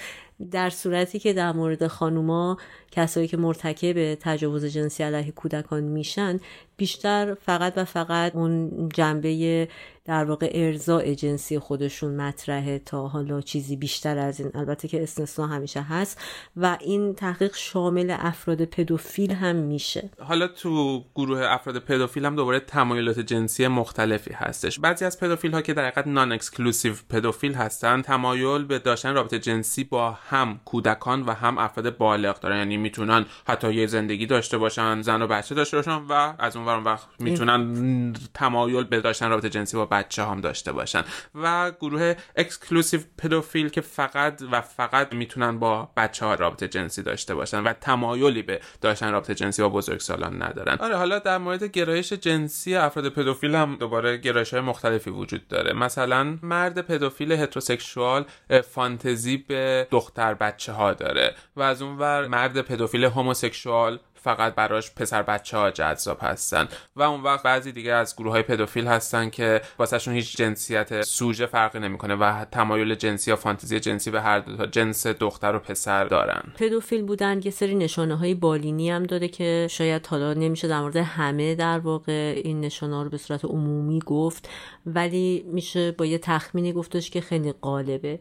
[0.51, 2.57] در صورتی که در مورد خانوما
[2.91, 6.39] کسایی که مرتکب تجاوز جنسی علیه کودکان میشن
[6.77, 9.67] بیشتر فقط و فقط اون جنبه
[10.07, 14.51] در واقع ارضای جنسی خودشون مطرحه تا حالا چیزی بیشتر از این.
[14.55, 16.21] البته که استثنا همیشه هست
[16.57, 20.09] و این تحقیق شامل افراد پدوفیل هم میشه.
[20.19, 24.79] حالا تو گروه افراد پدوفیل هم دوباره تمایلات جنسی مختلفی هستش.
[24.79, 29.83] بعضی از پدوفیل ها که در حقیقت non-exclusive پدوفیل هستن تمایل به داشتن رابطه جنسی
[29.83, 32.57] با هم کودکان و هم افراد بالغ دارن.
[32.57, 36.83] یعنی می‌تونن حتی یه زندگی داشته باشن زن و بچه داشته باشن و از اون
[36.83, 41.03] ور می‌تونن تمایل به داشتن رابطه جنسی با بچه هم داشته باشن.
[41.35, 47.35] و گروه exclusive پدوفیل که فقط و فقط می‌تونن با بچه ها رابطه جنسی داشته
[47.35, 50.77] باشن و تمایلی به داشتن رابطه جنسی با بزرگسالان ندارن.
[50.79, 55.73] آره حالا در مورد گرایش جنسی افراد پدوفیل هم دوباره گرایش های مختلفی وجود داره.
[55.73, 58.25] مثلا مرد پدوفیل heterosexual
[58.71, 64.91] فانتزی به دختر بچه ها داره و از اون ور مرد پدوفیل homosexual فقط براش
[64.95, 66.67] پسر بچه ها جذاب هستن.
[66.95, 71.45] و اون وقت بعضی دیگه از گروه های پدوفیل هستن که واسهشون هیچ جنسیت سوژه
[71.45, 76.05] فرقی نمی‌کنه و تمایل جنسی یا فانتزی جنسی به هر دو جنس دختر و پسر
[76.05, 76.43] دارن.
[76.57, 80.95] پدوفیل بودن یه سری نشانه های بالینی هم داره که شاید حالا نمیشه در مورد
[80.95, 84.49] همه در واقع این نشانه رو به صورت عمومی گفت
[84.85, 88.19] ولی میشه با یه تخمینی گفتش که خیلی غالبه.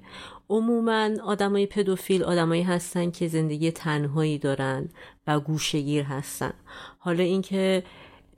[0.48, 4.88] عموما آدمای پدوفیل آدمایی هستن که زندگی تنهایی دارن
[5.26, 6.52] و گوشگیر هستن.
[6.98, 7.82] حالا اینکه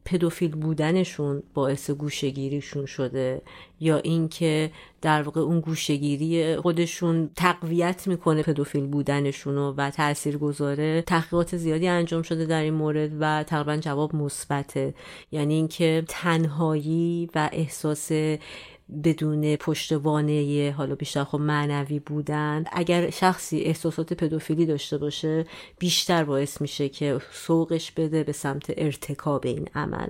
[0.05, 3.43] پدوفیل بودنشون باعث گوشگیریشون شده
[3.81, 4.71] یا اینکه
[5.03, 12.23] در واقع اون گوشگیری خودشون تقویت می‌کنه پدوفیل بودنشون و تأثیر گذاره تحقیقات زیادی انجام
[12.23, 14.95] شده در این مورد و تقریبا جواب مثبته.
[15.33, 18.11] یعنی اینکه تنهایی و احساس
[19.05, 22.65] بدون پشتوانه حالا بیشتر خب معنوی بودن.
[22.73, 25.47] اگر شخصی احساسات پدوفیلی داشته باشه
[25.79, 30.09] بیشتر باعث میشه که سوقش بده به سمت ارتکاب این عمل.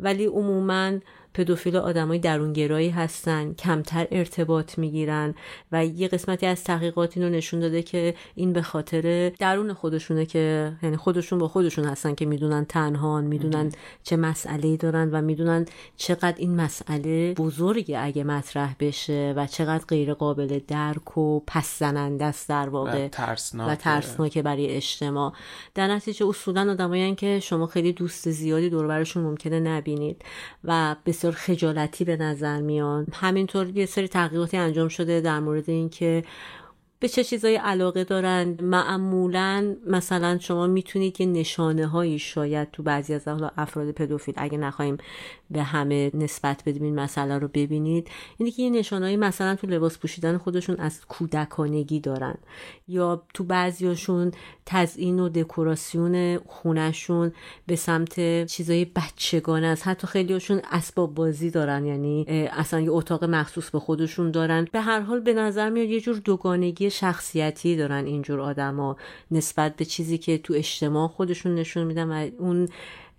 [0.00, 0.92] ولی عموما
[1.36, 5.34] پدوفیل آدمای درونگرایی هستن کمتر ارتباط می‌گیرن
[5.72, 10.72] و یه قسمتی از تحقیقات اینو نشون داده که این به خاطر درون خودشونه که
[10.82, 13.72] یعنی خودشون با خودشون هستن که می‌دونن تنهان می‌دونن
[14.02, 20.14] چه مسئله دارن و می‌دونن چقدر این مسئله بزرگه اگه مطرح بشه و چقدر غیر
[20.14, 24.42] قابل درک و پس زننده است در واقع و ترسناک و ترسناکه.
[24.42, 25.32] برای اجتماع.
[25.74, 30.22] در نتیجه اصولا آدمایی که شما خیلی دوست زیادی دور برشون ممکنه نبینید
[30.64, 36.24] و بسیار خجالتی به نظر میان همینطور یه سری تحقیقاتی انجام شده در مورد اینکه
[37.00, 43.14] به چه چیزایی علاقه دارن؟ معمولا مثلا شما می‌تونید یه نشانه هایی شاید تو بعضی
[43.14, 44.96] از افراد پدوفیل اگه نخواهیم
[45.50, 49.98] به همه نسبت بدیم این مسئله رو ببینید اینه که یه نشانهایی مثلا تو لباس
[49.98, 52.34] پوشیدن خودشون از کودکانگی دارن
[52.88, 54.32] یا تو بعضیاشون
[54.66, 57.32] تزیین و دکوراسیون خونشون
[57.66, 59.88] به سمت چیزای بچگانه است.
[59.88, 64.68] حتی خیلیاشون اسباب بازی دارن یعنی اصلا یه اتاق مخصوص به خودشون دارن.
[64.72, 68.96] به هر حال به نظر میاد یه جور دوگانگی شخصیتی دارن اینجور آدما
[69.30, 72.68] نسبت به چیزی که تو اجتماع خودشون نشون میدن و اون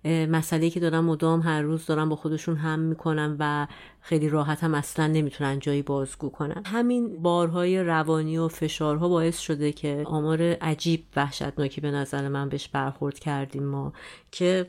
[0.04, 3.66] مسئله که دارن مدام هر روز دارن با خودشون هم می‌کنن و
[4.00, 6.62] خیلی راحت هم اصلا نمی‌تونن جایی بازگو کنن.
[6.66, 12.68] همین بارهای روانی و فشارها باعث شده که آمار عجیب وحشتناکی به نظر من بهش
[12.68, 13.92] برخورد کردیم ما
[14.30, 14.66] که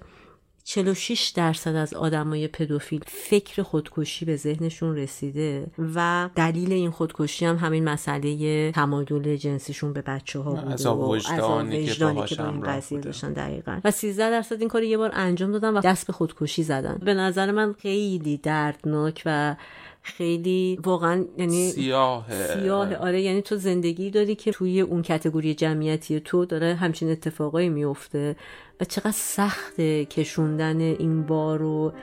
[0.70, 7.56] 46 درصد از آدمای پدوفیل فکر خودکشی به ذهنشون رسیده و دلیل این خودکشی هم
[7.56, 13.00] همین مسئله تمایل جنسیشون به بچه ها بوده از وجدانی که, که با این قضیه
[13.00, 13.80] داشتن دقیقا.
[13.84, 17.00] و 13 درصد این کار یه بار انجام دادن و دست به خودکشی زدن.
[17.06, 19.56] به نظر من خیلی دردناک و
[20.02, 26.20] خیلی واقعا یعنی سیاه سیاه آره یعنی تو زندگی داری که توی اون کتگوری جمعیتی
[26.20, 28.36] تو داره همچین اتفاقایی میفته
[28.82, 31.94] و چقدر سخت کشوندن این بار رو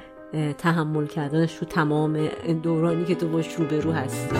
[0.58, 2.28] تحمل کردنش تو تمام
[2.62, 4.36] دورانی که تو باش روبرو هستی.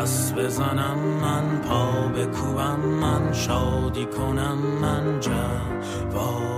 [0.00, 6.50] دست بزنم من پا بکوبم من شادی کنم من جوانم.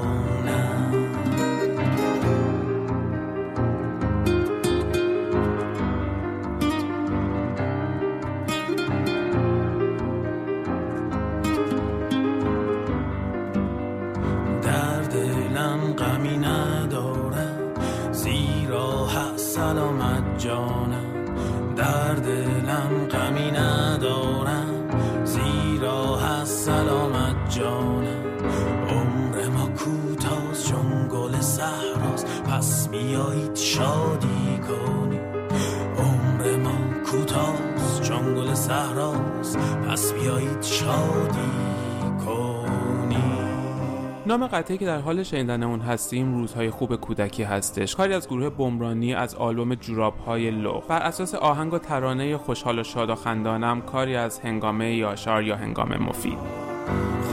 [44.26, 47.96] نام قطعی که در حال شنیدن اون هستیم روزهای خوب کودکی هستش.
[47.96, 52.78] کاری از گروه بمرانی از آلبوم جوراب های لو بر اساس آهنگ و ترانه خوشحال
[52.78, 56.38] و شاد و خندانم کاری از هنگامه یاشار یا هنگام مفید.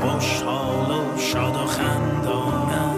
[0.02, 2.96] خوشحال و شاد و خندانم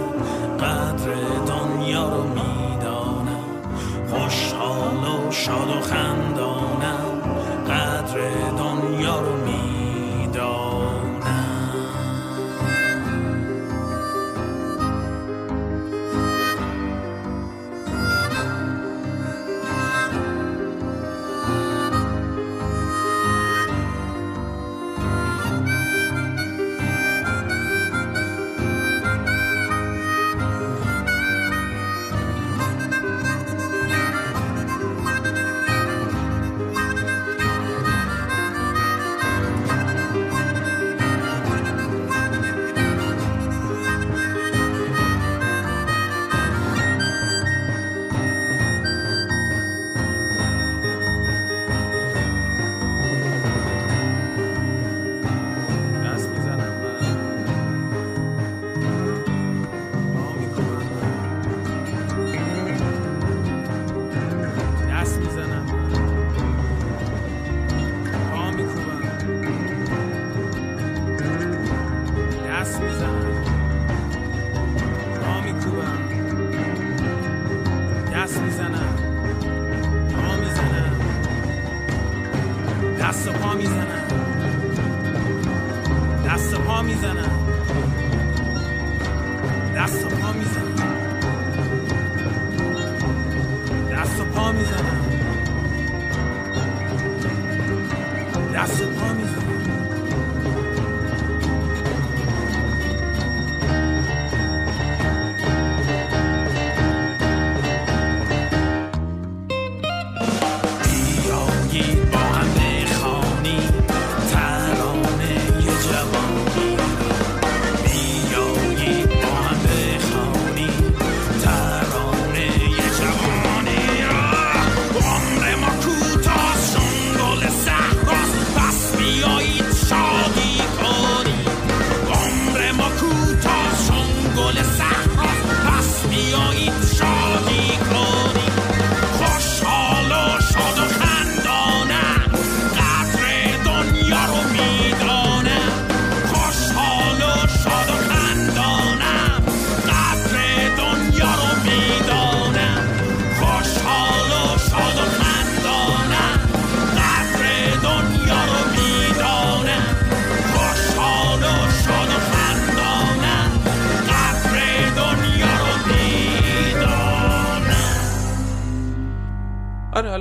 [0.59, 1.13] قدر
[1.47, 3.43] دنیا رو می‌دانم.
[4.09, 6.30] خوشحال و شاد و خندانم.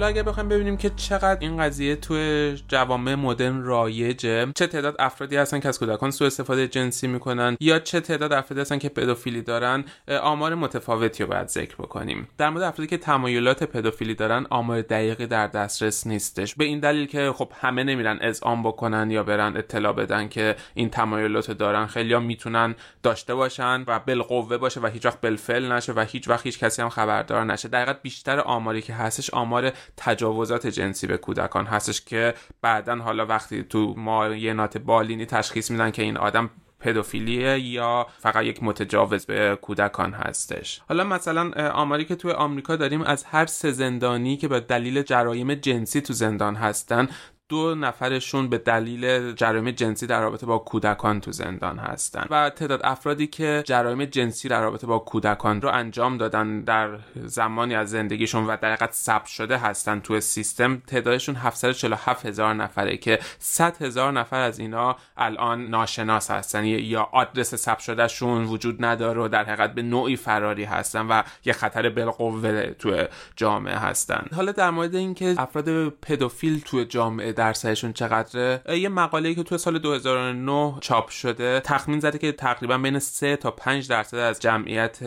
[0.00, 5.36] حالا اگه بخوایم ببینیم که چقدر این قضیه توی جوامع مدرن رایجه چه تعداد افرادی
[5.36, 9.42] هستن که از کودکان سوء استفاده جنسی می‌کنن یا چه تعداد افرادی هستن که پدوفیلی
[9.42, 9.84] دارن
[10.22, 12.28] آمار متفاوتی رو باید ذکر بکنیم.
[12.38, 16.54] در مورد افرادی که تمایلات پدوفیلی دارن آمار دقیقی در دسترس نیستش.
[16.54, 20.90] به این دلیل که خب همه نمیرن اذعان بکنن یا برن اطلاع بدن که این
[20.90, 21.86] تمایلات دارن.
[21.86, 26.46] خیلی می‌تونن داشته باشن و بالقوه باشه و هیچ وقت بالفعل نشه و هیچ وقت
[26.46, 27.68] هیچ کسی هم خبردار نشه.
[27.68, 33.62] دقیقا بیشتر آماری که هستش آمار تجاوزات جنسی به کودکان هستش که بعدا حالا وقتی
[33.62, 40.12] تو معاینات بالینی تشخیص میدن که این آدم پدوفیلیه یا فقط یک متجاوز به کودکان
[40.12, 40.80] هستش.
[40.88, 45.54] حالا مثلا آماری که توی آمریکا داریم از هر سه زندانی که به دلیل جرایم
[45.54, 47.08] جنسی تو زندان هستن
[47.50, 52.80] دو نفرشون به دلیل جرایم جنسی در رابطه با کودکان تو زندان هستن و تعداد
[52.84, 58.46] افرادی که جرایم جنسی در رابطه با کودکان رو انجام دادن در زمانی از زندگیشون
[58.46, 64.12] و در حقیقت ثبت شده هستن تو سیستم تعدادشون 747 هزار نفره که 100 هزار
[64.12, 66.64] نفر از اینا الان ناشناس هستن.
[66.64, 71.52] یا آدرس ثبت شدهشون وجود نداره و در حقیقت به نوعی فراری هستن و یه
[71.52, 73.04] خطر بالقوه تو
[73.36, 74.26] جامعه هستن.
[74.36, 78.62] حالا در مورد اینکه افراد پدوفیل تو جامعه درصدشون چقدره.
[78.78, 83.50] یه مقاله که تو سال 2009 چاپ شده تخمین زده که تقریبا بین 3 تا
[83.50, 85.04] 5 درصد از جمعیت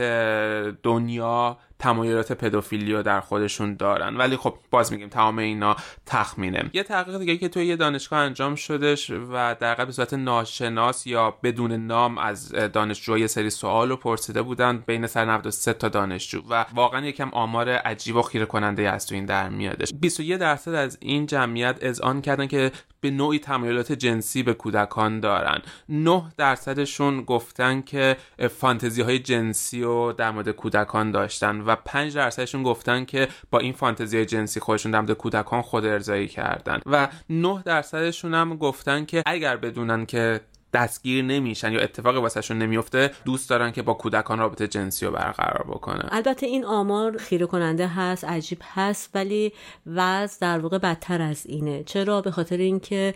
[0.83, 4.17] دنیا تمایلات پدوفیلی رو در خودشون دارن.
[4.17, 5.75] ولی خب باز میگیم تمام اینا
[6.05, 6.69] تخمینه.
[6.73, 11.31] یه تحقیق دیگه که توی یه دانشگاه انجام شدش و در به صورت ناشناس یا
[11.43, 16.41] بدون نام از دانشجو یه سری سوال رو پرسیده بودن بین سر 93 تا دانشجو
[16.49, 19.93] و واقعا یکم آمار عجیب و خیره کننده است تو این در میادش.
[20.01, 22.71] 21 درصد از این جمعیت اذعان کردن که
[23.03, 25.61] به نوعی تمایلات جنسی به کودکان دارن.
[25.89, 28.17] 9 درصدشون گفتن که
[28.57, 33.73] فانتزی های جنسی رو در مورد کودکان داشتن و 5 درصدشون گفتن که با این
[33.73, 36.79] فانتزی های جنسی خودشون در مورد کودکان خود ارضایی کردن.
[36.85, 40.41] و 9 درصدشون هم گفتن که اگر بدونن که
[40.73, 45.65] دستگیر نمیشن یا اتفاقی واسهشون نمیفته دوست دارن که با کودکان رابطه جنسی رو برقرار
[45.67, 49.53] بکنن البته این آمار خیره کننده هست عجیب هست ولی
[49.85, 51.83] وضع در واقع بدتر از اینه.
[51.83, 53.13] چرا؟ به خاطر اینکه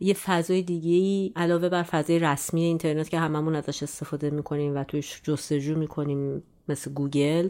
[0.00, 4.84] یه فضای دیگه ای علاوه بر فضای رسمی اینترنت که هممون ازش استفاده می‌کنیم و
[4.84, 7.48] توش جستجو می‌کنیم مثل گوگل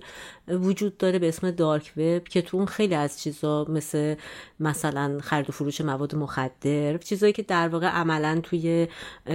[0.49, 4.15] وجود داره به اسم دارک وب که تو اون خیلی از چیزا مثل
[4.61, 8.89] مثلا خرید و فروش مواد مخدر چیزایی که در واقع عملا توی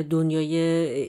[0.10, 0.56] دنیای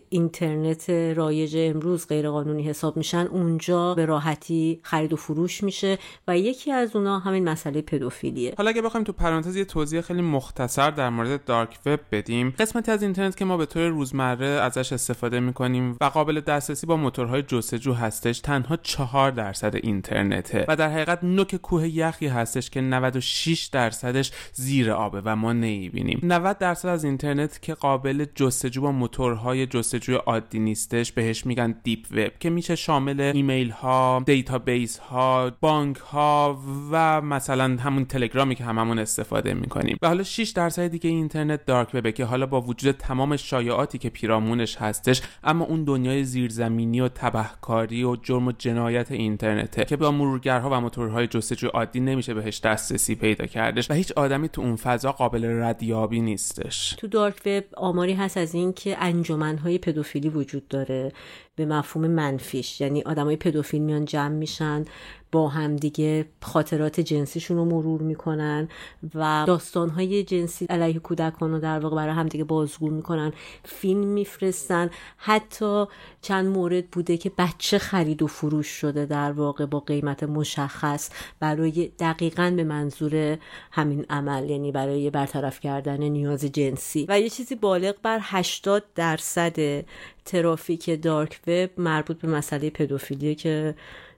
[0.09, 5.99] اینترنت رایج امروز غیر قانونی حساب میشن اونجا به راحتی خرید و فروش میشه
[6.29, 8.55] و یکی از اونا همین مسئله پدوفیلیه.
[8.57, 12.93] حالا اگه بخوایم تو پرانتز یه توضیح خیلی مختصر در مورد dark web بدیم قسمتی
[12.93, 17.43] از اینترنت که ما به طور روزمره ازش استفاده می‌کنیم و قابل دسترسی با موتورهای
[17.43, 23.64] جستجو هستش تنها چهار درصد اینترنته و در حقیقت نوک کوه یخی هستش که 96
[23.64, 26.21] درصدش زیر آبه و ما نمی‌بینیم.
[26.23, 32.07] 90 درصد از اینترنت که قابل جستجو با موتورهای جستجوی عادی نیستش بهش میگن deep
[32.11, 36.59] web که میشه شامل ایمیل ها database ها بانک ها
[36.91, 39.99] و مثلا همون تلگرامی که هممون استفاده می‌کنیم.
[40.03, 44.11] و حالا 6 درصد دیگه اینترنت دارک وبه که حالا با وجود تمام شایعاتی که
[44.11, 50.11] پیرامونش هستش اما اون دنیای زیرزمینی و تبهکاری و جرم و جنایت اینترنته که با
[50.11, 54.76] مرورگرها و موتورهای جستجوی عادی نمیشه بهش دسترسی پیدا کردش و هیچ آدمی تو اون
[54.76, 56.96] فضا قابل ردیابی نیستش.
[56.98, 61.12] تو دارک وب آماری هست از این که انجمنهای پدوفیلی وجود داره.
[61.57, 62.80] به مفهوم منفیش.
[62.80, 64.84] یعنی آدمای پدوفیل میان جمع میشن
[65.32, 68.68] با همدیگه خاطرات جنسیشون رو مرور می‌کنن
[69.14, 73.32] و داستانهای جنسی علیه کودکان رو در واقع برای همدیگه بازگو می‌کنن.
[73.64, 74.90] فیلم میفرستن.
[75.16, 75.84] حتی
[76.22, 81.90] چند مورد بوده که بچه خرید و فروش شده در واقع با قیمت مشخص برای
[81.98, 83.38] دقیقا به منظور
[83.72, 87.07] همین عمل یعنی برای برطرف کردن نیاز جنسی.
[87.09, 89.84] و یه چیزی بالغ بر 80 درصد
[90.27, 93.74] ترافیک دارک وب مربوط به مسئله پدوفیلیه که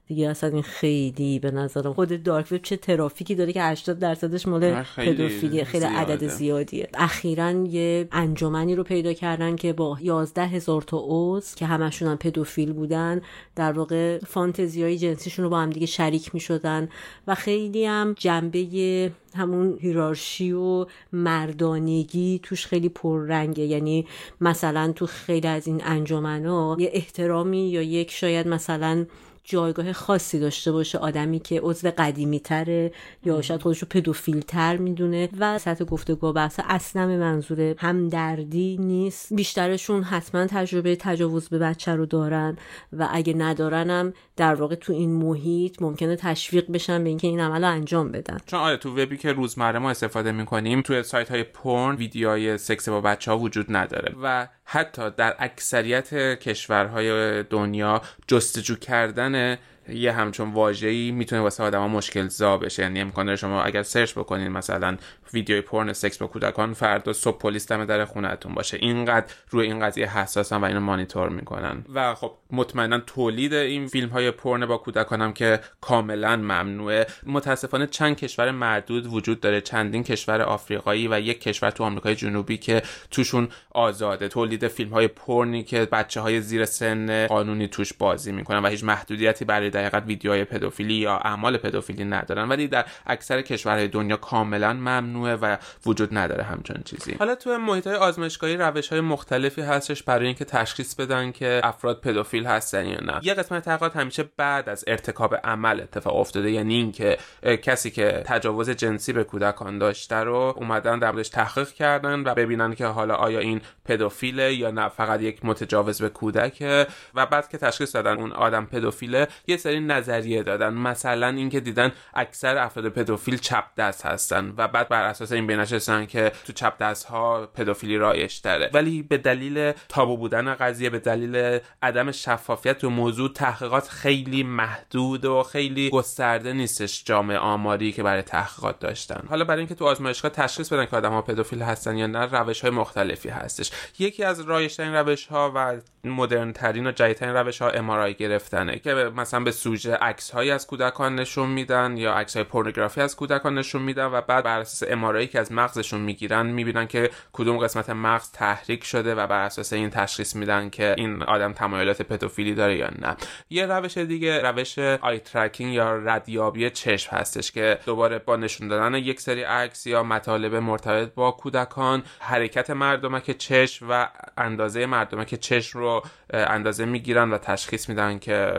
[0.09, 4.47] دیگه اصلا این خیلی به نظرم خود دارک وب چه ترافیکی داره که 80 درصدش
[4.47, 5.97] مال خیلی پدوفیلیه خیلی زیاده.
[5.97, 11.65] عدد زیادیه اخیرا یه انجمنی رو پیدا کردن که با 11 هزار تا عضو که
[11.65, 13.21] همشون هم پدوفیل بودن
[13.55, 16.89] در واقع فانتزی های جنسیشون رو با هم دیگه شریک می شدن
[17.27, 24.07] و خیلی هم جنبه همون هیرارشی و مردانگی توش خیلی پررنگه یعنی
[24.41, 29.05] مثلا تو خیلی از این انجمنا یه احترامی یا یک شاید مثلا
[29.43, 32.91] جایگاه خاصی داشته باشه آدمی که عضو قدیمی تره
[33.25, 38.77] یا شاید خودش رو پدوفیل تر می‌دونه و سطح گفتگو بحث اصلا به منظور همدردی
[38.77, 39.33] نیست.
[39.33, 42.57] بیشترشون حتما تجربه تجاوز به بچه رو دارن
[42.93, 47.63] و اگه ندارنم در واقع تو این محیط ممکنه تشویق بشن به اینکه این عمل
[47.63, 48.37] رو انجام بدن.
[48.45, 52.89] چون آره تو وبی که روزمره ما استفاده می‌کنیم توی سایت های پورن ویدیوهای سکس
[52.89, 59.55] با بچه ها وجود نداره و حتی در اکثریت کشورهای دنیا جستجو کردن Yeah.
[59.91, 62.83] یه همچون واژه‌ای می‌تونه واسه آدما مشکل زا بشه.
[62.83, 64.97] یعنی امکان داره شما اگر سرچ بکنین مثلا
[65.33, 68.77] ویدیوی پورن سکس با کودکان فردا صبح پلیس دم در خونهتون باشه.
[68.81, 71.85] اینقدر روی این قضیه حساسن و اینو مانیتور می‌کنن.
[71.93, 77.07] و خب مطمئنا تولید این فیلم پورن با کودکان هم که کاملا ممنوعه.
[77.25, 79.61] متاسفانه چند کشور معدود وجود داره.
[79.61, 82.81] چندین کشور آفریقایی و یک کشور تو آمریکای جنوبی که
[83.11, 84.27] توشون آزاده.
[84.27, 89.45] تولید فیلم پورنی که بچه های زیر سن قانونی توش بازی می‌کنن و هیچ محدودیتی
[89.45, 95.35] برای دقیقت ویدیوهای پدوفیلی یا اعمال پدوفیلی ندارن ولی در اکثر کشورهای دنیا کاملا ممنوعه
[95.35, 97.15] و وجود نداره همچون چیزی.
[97.19, 102.01] حالا تو محیط های آزمایشگاهی روش های مختلفی هستش برای اینکه تشخیص بدن که افراد
[102.01, 103.19] پدوفیل هستن یا نه.
[103.23, 107.17] یه قسمت تحقیقات همیشه بعد از ارتکاب عمل اتفاق افتاده یعنی اینکه
[107.61, 112.75] کسی که تجاوز جنسی به کودکان داشته رو اومدن در موردش تحقیق کردن و ببینن
[112.75, 117.57] که حالا آیا این پدوفیله یا نه فقط یک متجاوز به کودکه و بعد که
[117.57, 120.73] تشخیص دادن اون آدم پدوفیله یه سری نظریه دادن.
[120.73, 126.05] مثلا اینکه دیدن اکثر افراد پدوفیل چپ دست هستن و بعد بر اساس این بینشستن
[126.05, 130.99] که تو چپ دست ها پدوفیلی رایج تره ولی به دلیل تابو بودن قضیه به
[130.99, 138.03] دلیل عدم شفافیت تو موضوع تحقیقات خیلی محدود و خیلی گسترده نیستش جامعه آماری که
[138.03, 139.23] برای تحقیقات داشتن.
[139.29, 142.61] حالا برای اینکه تو آزمایشگاه تشخیص بدن که آدم ها پدوفیل هستن یا نه روش
[142.61, 143.71] های مختلفی هستش.
[143.99, 148.93] یکی از رایجترین روش ها و مدرن ترین و جدیدترین روش ها ام گرفتنه که
[148.93, 153.57] مثلا به سوژه عکس هایی از کودکان نشون میدن یا عکس های پورنوگرافی از کودکان
[153.57, 157.89] نشون میدن و بعد بر اساس ام که از مغزشون می‌گیرن می‌بینن که کدوم قسمت
[157.89, 162.77] مغز تحریک شده و بر اساس این تشخیص میدن که این آدم تمایلات پدوفیلی داره
[162.77, 163.15] یا نه.
[163.49, 165.21] یه روش دیگه روش آی
[165.59, 171.13] یا ردیابی چشم هستش که دوباره با نشون دادن یک سری عکس یا مطالب مرتبط
[171.13, 174.07] با کودکان حرکت مردمک چشم و
[174.37, 178.53] اندازه مردمک چشم رو اندازه می‌گیرن و تشخیص میدن که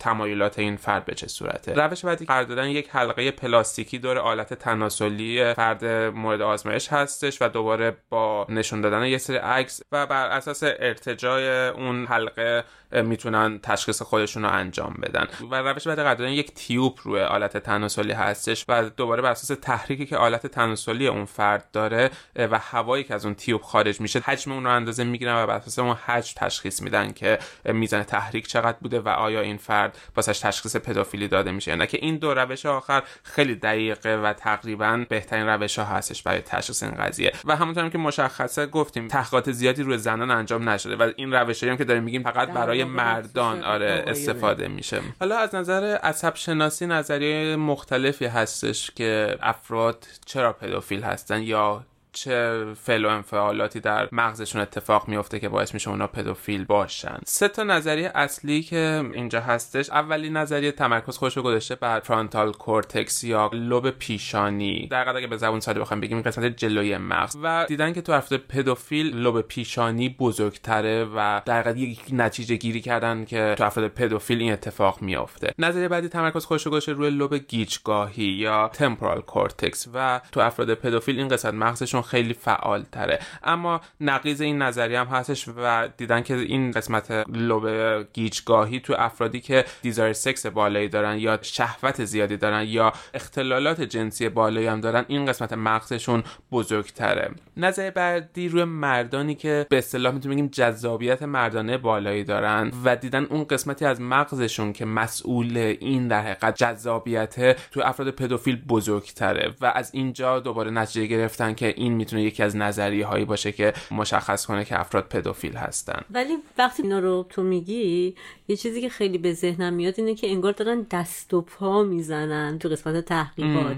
[0.00, 1.74] تمایلات این فرد به چه صورته.
[1.74, 5.84] روش بعدی قرار دادن یک حلقه پلاستیکی دور آلت تناسلی فرد
[6.14, 11.40] مورد آزمایش هستش و دوباره با نشون دادن یه سری عکس و بر اساس ارتجاع
[11.68, 15.26] اون حلقه می‌تونن تشخیص خودشون رو انجام بدن.
[15.50, 19.58] و روش بعد قرار دادن یک تیوب روی آلت تناسلی هستش و دوباره بر اساس
[19.62, 24.18] تحریکی که آلت تناسلی اون فرد داره و هوایی که از اون تیوب خارج میشه
[24.18, 28.46] حجم اون رو اندازه می‌گیرن و بر اساس اون حجم تشخیص میدن که میزان تحریک
[28.46, 31.86] چقدر بوده و آیا این فرد واسش تشخیص پدوفیلی داده میشه نه.
[31.86, 36.82] که این دو روش آخر خیلی دقیقه و تقریبا بهترین روش ها هستش برای تشخیص
[36.82, 37.32] این قضیه.
[37.44, 41.68] و همونطور هم که مشخصه گفتیم تحقیقات زیادی روی زنان انجام نشده و این روشی
[41.68, 44.04] هم که داریم میگیم فقط در برای مردان آره.
[44.06, 51.42] استفاده میشه حالا از نظر عصب شناسی نظریه مختلفی هستش که افراد چرا پدوفیل هستن
[51.42, 57.18] یا چه فعل و انفعالاتی در مغزشون اتفاق میفته که باعث میشه اونا پدوفیل باشن.
[57.26, 59.90] سه تا نظریه اصلی که اینجا هستش.
[59.90, 64.88] اولی نظریه تمرکز خودش رو گذاشته بر frontal cortex یا لوب پیشانی.
[64.90, 67.36] در اگه به زبون ساده بخوام بگیم قسمت جلوی مغز.
[67.42, 73.24] و دیدن که تو افراد پدوفیل لوب پیشانی بزرگتره و در یک نتیجه گیری کردن
[73.24, 75.52] که تو افراد پدوفیل این اتفاق میافته.
[75.58, 81.18] نظریه بعدی تمرکز خودش رو روی لوب گیجگاهی یا temporal cortex و تو افراد پدوفیل
[81.18, 86.34] این قسمت مغزشون خیلی فعال تره اما نقیض این نظریه هم هستش و دیدن که
[86.34, 87.66] این قسمت لوب
[88.12, 94.28] گیجگاهی تو افرادی که دیزایر سکس بالایی دارن یا شهوت زیادی دارن یا اختلالات جنسی
[94.28, 96.22] بالایی هم دارن این قسمت مغزشون
[96.52, 97.30] بزرگتره.
[97.56, 103.24] نظر بعدی روی مردانی که به اصطلاح می‌تونیم بگیم جذابیت مردانه بالایی دارن و دیدن
[103.24, 109.66] اون قسمتی از مغزشون که مسئول این در حقیقت جذابیت تو افراد پدوفیل بزرگتره و
[109.66, 114.46] از اینجا دوباره نتیجه گرفتن که این می‌تونه یکی از نظریه هایی باشه که مشخص
[114.46, 116.02] کنه که افراد پدوفیل هستن.
[116.10, 118.14] ولی وقتی اینا رو تو میگی
[118.48, 122.58] یه چیزی که خیلی به ذهنم میاد اینه که انگار دارن دست و پا می‌زنن
[122.58, 123.76] تو قسمت تحقیقات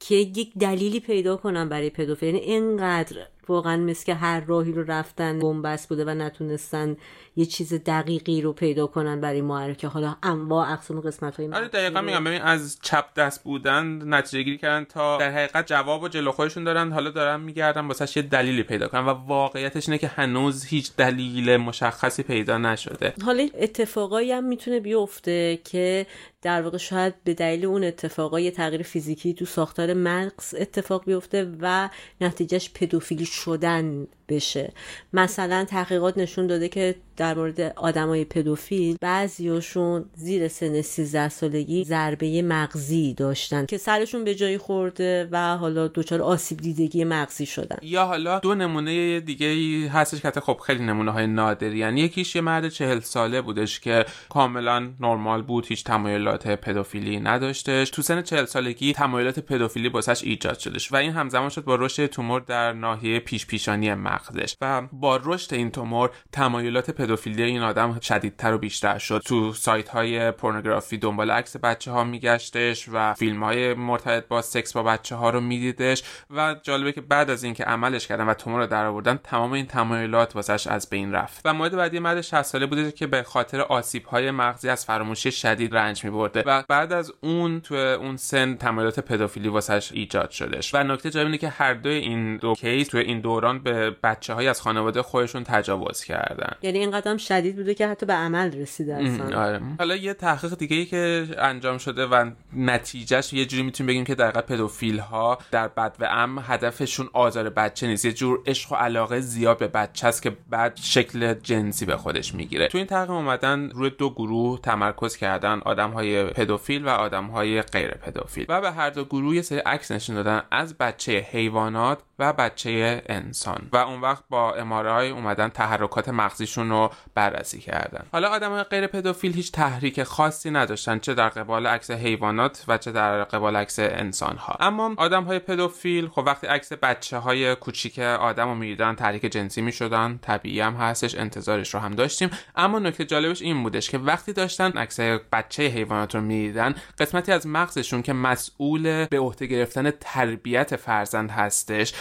[0.00, 2.34] که یک دلیلی پیدا کنن برای پدوفیل.
[2.34, 3.16] یعنی اینقدر
[3.48, 6.96] واقعا مثل که هر راهی رو رفتن بنبست بوده و نتونستن
[7.38, 12.00] یه چیز دقیقی رو پیدا کنن برای معرفی حالا انواع اقسام قسمت های آره دقیقا
[12.00, 16.32] میگم ببین از چپ دست بودن نتیجه گیری کردن تا در حقیقت جواب و جلو
[16.32, 16.92] خودشون دارن.
[16.92, 21.56] حالا دارن میگردن واسه یه دلیلی پیدا کنن و واقعیتش اینه که هنوز هیچ دلیل
[21.56, 23.14] مشخصی پیدا نشده.
[23.24, 26.06] حالا اتفاقایی هم می‌تونه بیفته که
[26.42, 31.88] در واقع شاید به دلیل اون اتفاقای تغییر فیزیکی تو ساختار مغز اتفاق بیفته و
[32.20, 34.06] نتیجهش پدوفیلی شدن.
[34.28, 34.72] بشه.
[35.12, 42.42] مثلا تحقیقات نشون داده که در مورد آدمای پدوفیل بعضیاشون زیر سن 13 سالگی ضربه
[42.42, 47.76] مغزی داشتن که سرشون به جایی خورده و حالا دچار آسیب دیدگی مغزی شدن.
[47.82, 49.48] یا حالا دو نمونه دیگه
[49.90, 54.04] هستش که خب خیلی نمونه های نادری یعنی یکیش یه مرد چهل ساله بودش که
[54.28, 57.90] کاملا نرمال بود هیچ تمایلات پدوفیلی نداشتش.
[57.90, 62.06] تو سن چهل سالگی تمایلات پدوفیلی باسش ایجاد شدش و این همزمان شد با رشد
[62.06, 68.00] تومور در ناحیه پیش پیشانی مغزش و با رشد این تومور تمایلات پدوفیلی این آدم
[68.00, 69.22] شدیدتر و بیشتر شد.
[69.26, 74.72] تو سایت های پورنوگرافی دنبال عکس بچه ها میگشتش و فیلم های مرتبط با سکس
[74.72, 78.60] با بچه ها رو میدیدش و جالبه که بعد از اینکه عملش کردن و تومور
[78.60, 81.40] رو در آوردن تمام این تمایلات واسش از بین رفت.
[81.44, 85.32] و مورد بعدی مرد 60 ساله بوده که به خاطر آسیب های مغزی از فراموشی
[85.32, 90.74] شدید رنج میبرده و بعد از اون تو اون سن تمایلات پدوفیلی واسش ایجاد شدش.
[90.74, 94.34] و نکته جالب اینه که هر دو این دو کیس تو این دوران به بچه
[94.34, 96.52] های از خانواده خودشون تجاوز کردن.
[96.62, 99.42] یعنی این قدم شدید بوده که حتی به عمل رسیده اصلا.
[99.42, 99.60] آره.
[99.78, 104.14] حالا یه تحقیق دیگه ای که انجام شده و نتیجهش یه جوری می‌تونیم بگیم که
[104.14, 108.04] در پدوفیل ها در بد و ام هدفشون آزار بچه نیست.
[108.04, 112.34] یه جور عشق و علاقه زیاد به بچه است که بعد شکل جنسی به خودش
[112.34, 112.68] می‌گیره.
[112.68, 117.62] تو این تحقیق اومدن روی دو گروه تمرکز کردن آدم های پدوفیل و آدم های
[117.62, 118.46] غیر پدوفیل.
[118.48, 120.42] و به هر دو گروه یه سری عکس نشون دادن.
[120.50, 123.68] از بچه حیوانات و بچه انسان.
[123.72, 128.04] و اون وقت با امارای اومدن تحرکات مغزیشون رو بررسی کردن.
[128.12, 132.92] حالا آدم غیر پدوفیل هیچ تحریک خاصی نداشتن چه در قبال عکس حیوانات و چه
[132.92, 137.98] در قبال عکس انسان ها اما آدم های پدوفیل خب وقتی عکس بچه های کوچیک
[137.98, 142.30] آدم رو می‌دیدن تحریک جنسی می‌شدن طبیعی هم هستش انتظارش رو هم داشتیم.
[142.56, 147.46] اما نکته جالبش این بودش که وقتی داشتن عکس بچه حیوانات رو می‌دیدن قسمتی از
[147.46, 151.92] مغزشون که مسئول به عهده گرفتن تربیت فرزند هستش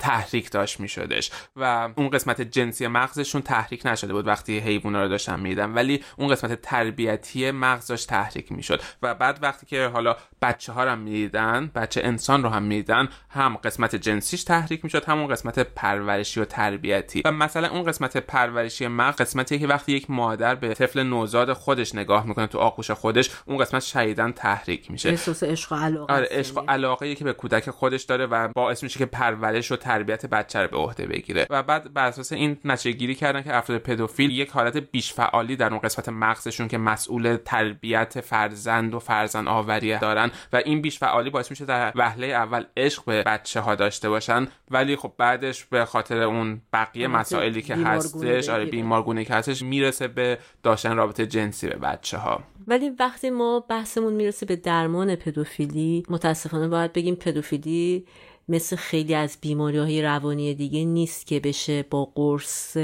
[0.00, 5.40] تحریک داشت میشدش و اون قسمت جنسی مغزشون تحریک نشده بود وقتی حیوونا رو داشتن
[5.40, 8.82] میدن ولی اون قسمت تربیتی مغزش تحریک می‌شد.
[9.02, 13.08] و بعد وقتی که حالا بچه ها رو هم می‌دیدن بچه انسان رو هم می‌دیدن
[13.30, 17.22] هم قسمت جنسیش تحریک می‌شد همون قسمت پرورشی و تربیتی.
[17.24, 21.94] و مثلا اون قسمت پرورشی مغز قسمتی که وقتی یک مادر به طفل نوزاد خودش
[21.94, 25.08] نگاه می‌کنه تو آغوش خودش اون قسمت شدیداً تحریک میشه.
[25.08, 28.82] احساس عشق و علاقه آره عشق و علاقه که به کودک خودش داره و باعث
[28.82, 31.46] میشه که پرورش و تربیت بچه رو به عهده بگیره.
[31.50, 35.56] و بعد بر اساس این نتیجه گیری کردن که افراد پدوفیل یک حالت بیش فعالی
[35.56, 40.98] در اون قسمت مغزشون که مسئول تربیت فرزند و فرزند آوری دارن و این بیش
[40.98, 44.48] فعالی باعث میشه در وهله اول عشق به بچه ها داشته باشن.
[44.70, 50.08] ولی خب بعدش به خاطر اون بقیه مسائلی که هستش آره بیمارگونه که هستش می‌رسه
[50.08, 56.02] به داشتن رابطه جنسی به بچه ها ولی وقتی ما بحثمون می‌رسه به درمان پدوفیلی
[56.08, 58.06] متاسفانه باید بگیم پدوفیلی
[58.48, 62.76] مثل خیلی از بیماری های روانی دیگه نیست که بشه با قرص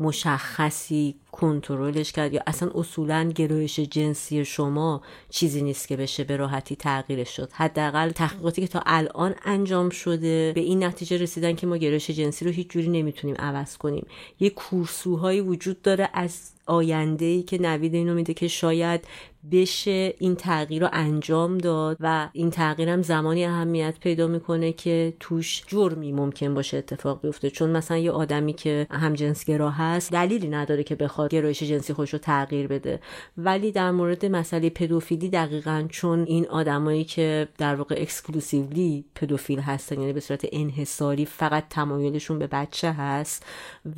[0.00, 2.32] مشخصی کنترلش کرد.
[2.32, 8.10] یا اصلا اصولا گرایش جنسی شما چیزی نیست که بشه به راحتی تغییرش شد حداقل
[8.10, 12.50] تحقیقاتی که تا الان انجام شده به این نتیجه رسیدن که ما گرایش جنسی رو
[12.50, 14.06] هیچ جوری نمی‌تونیم عوض کنیم.
[14.40, 19.04] یه کورسوهایی وجود داره از آینده ای که نوید اینو میده که شاید
[19.52, 25.14] بشه این تغییر رو انجام داد و این تغییر هم زمانی اهمیت پیدا می‌کنه که
[25.20, 27.50] توش جرمی ممکن باشه اتفاق بیفته.
[27.50, 32.12] چون مثلا یه آدمی که هم جنسگرا هست دلیلی نداره که بخواد گرایش جنسی خودش
[32.12, 33.00] رو تغییر بده.
[33.38, 40.00] ولی در مورد مسئله پدوفیلی دقیقا چون این آدمایی که در واقع اکسکلوسیولی پدوفیل هستن
[40.00, 43.46] یعنی به صورت انحصاری فقط تمایلشون به بچه هست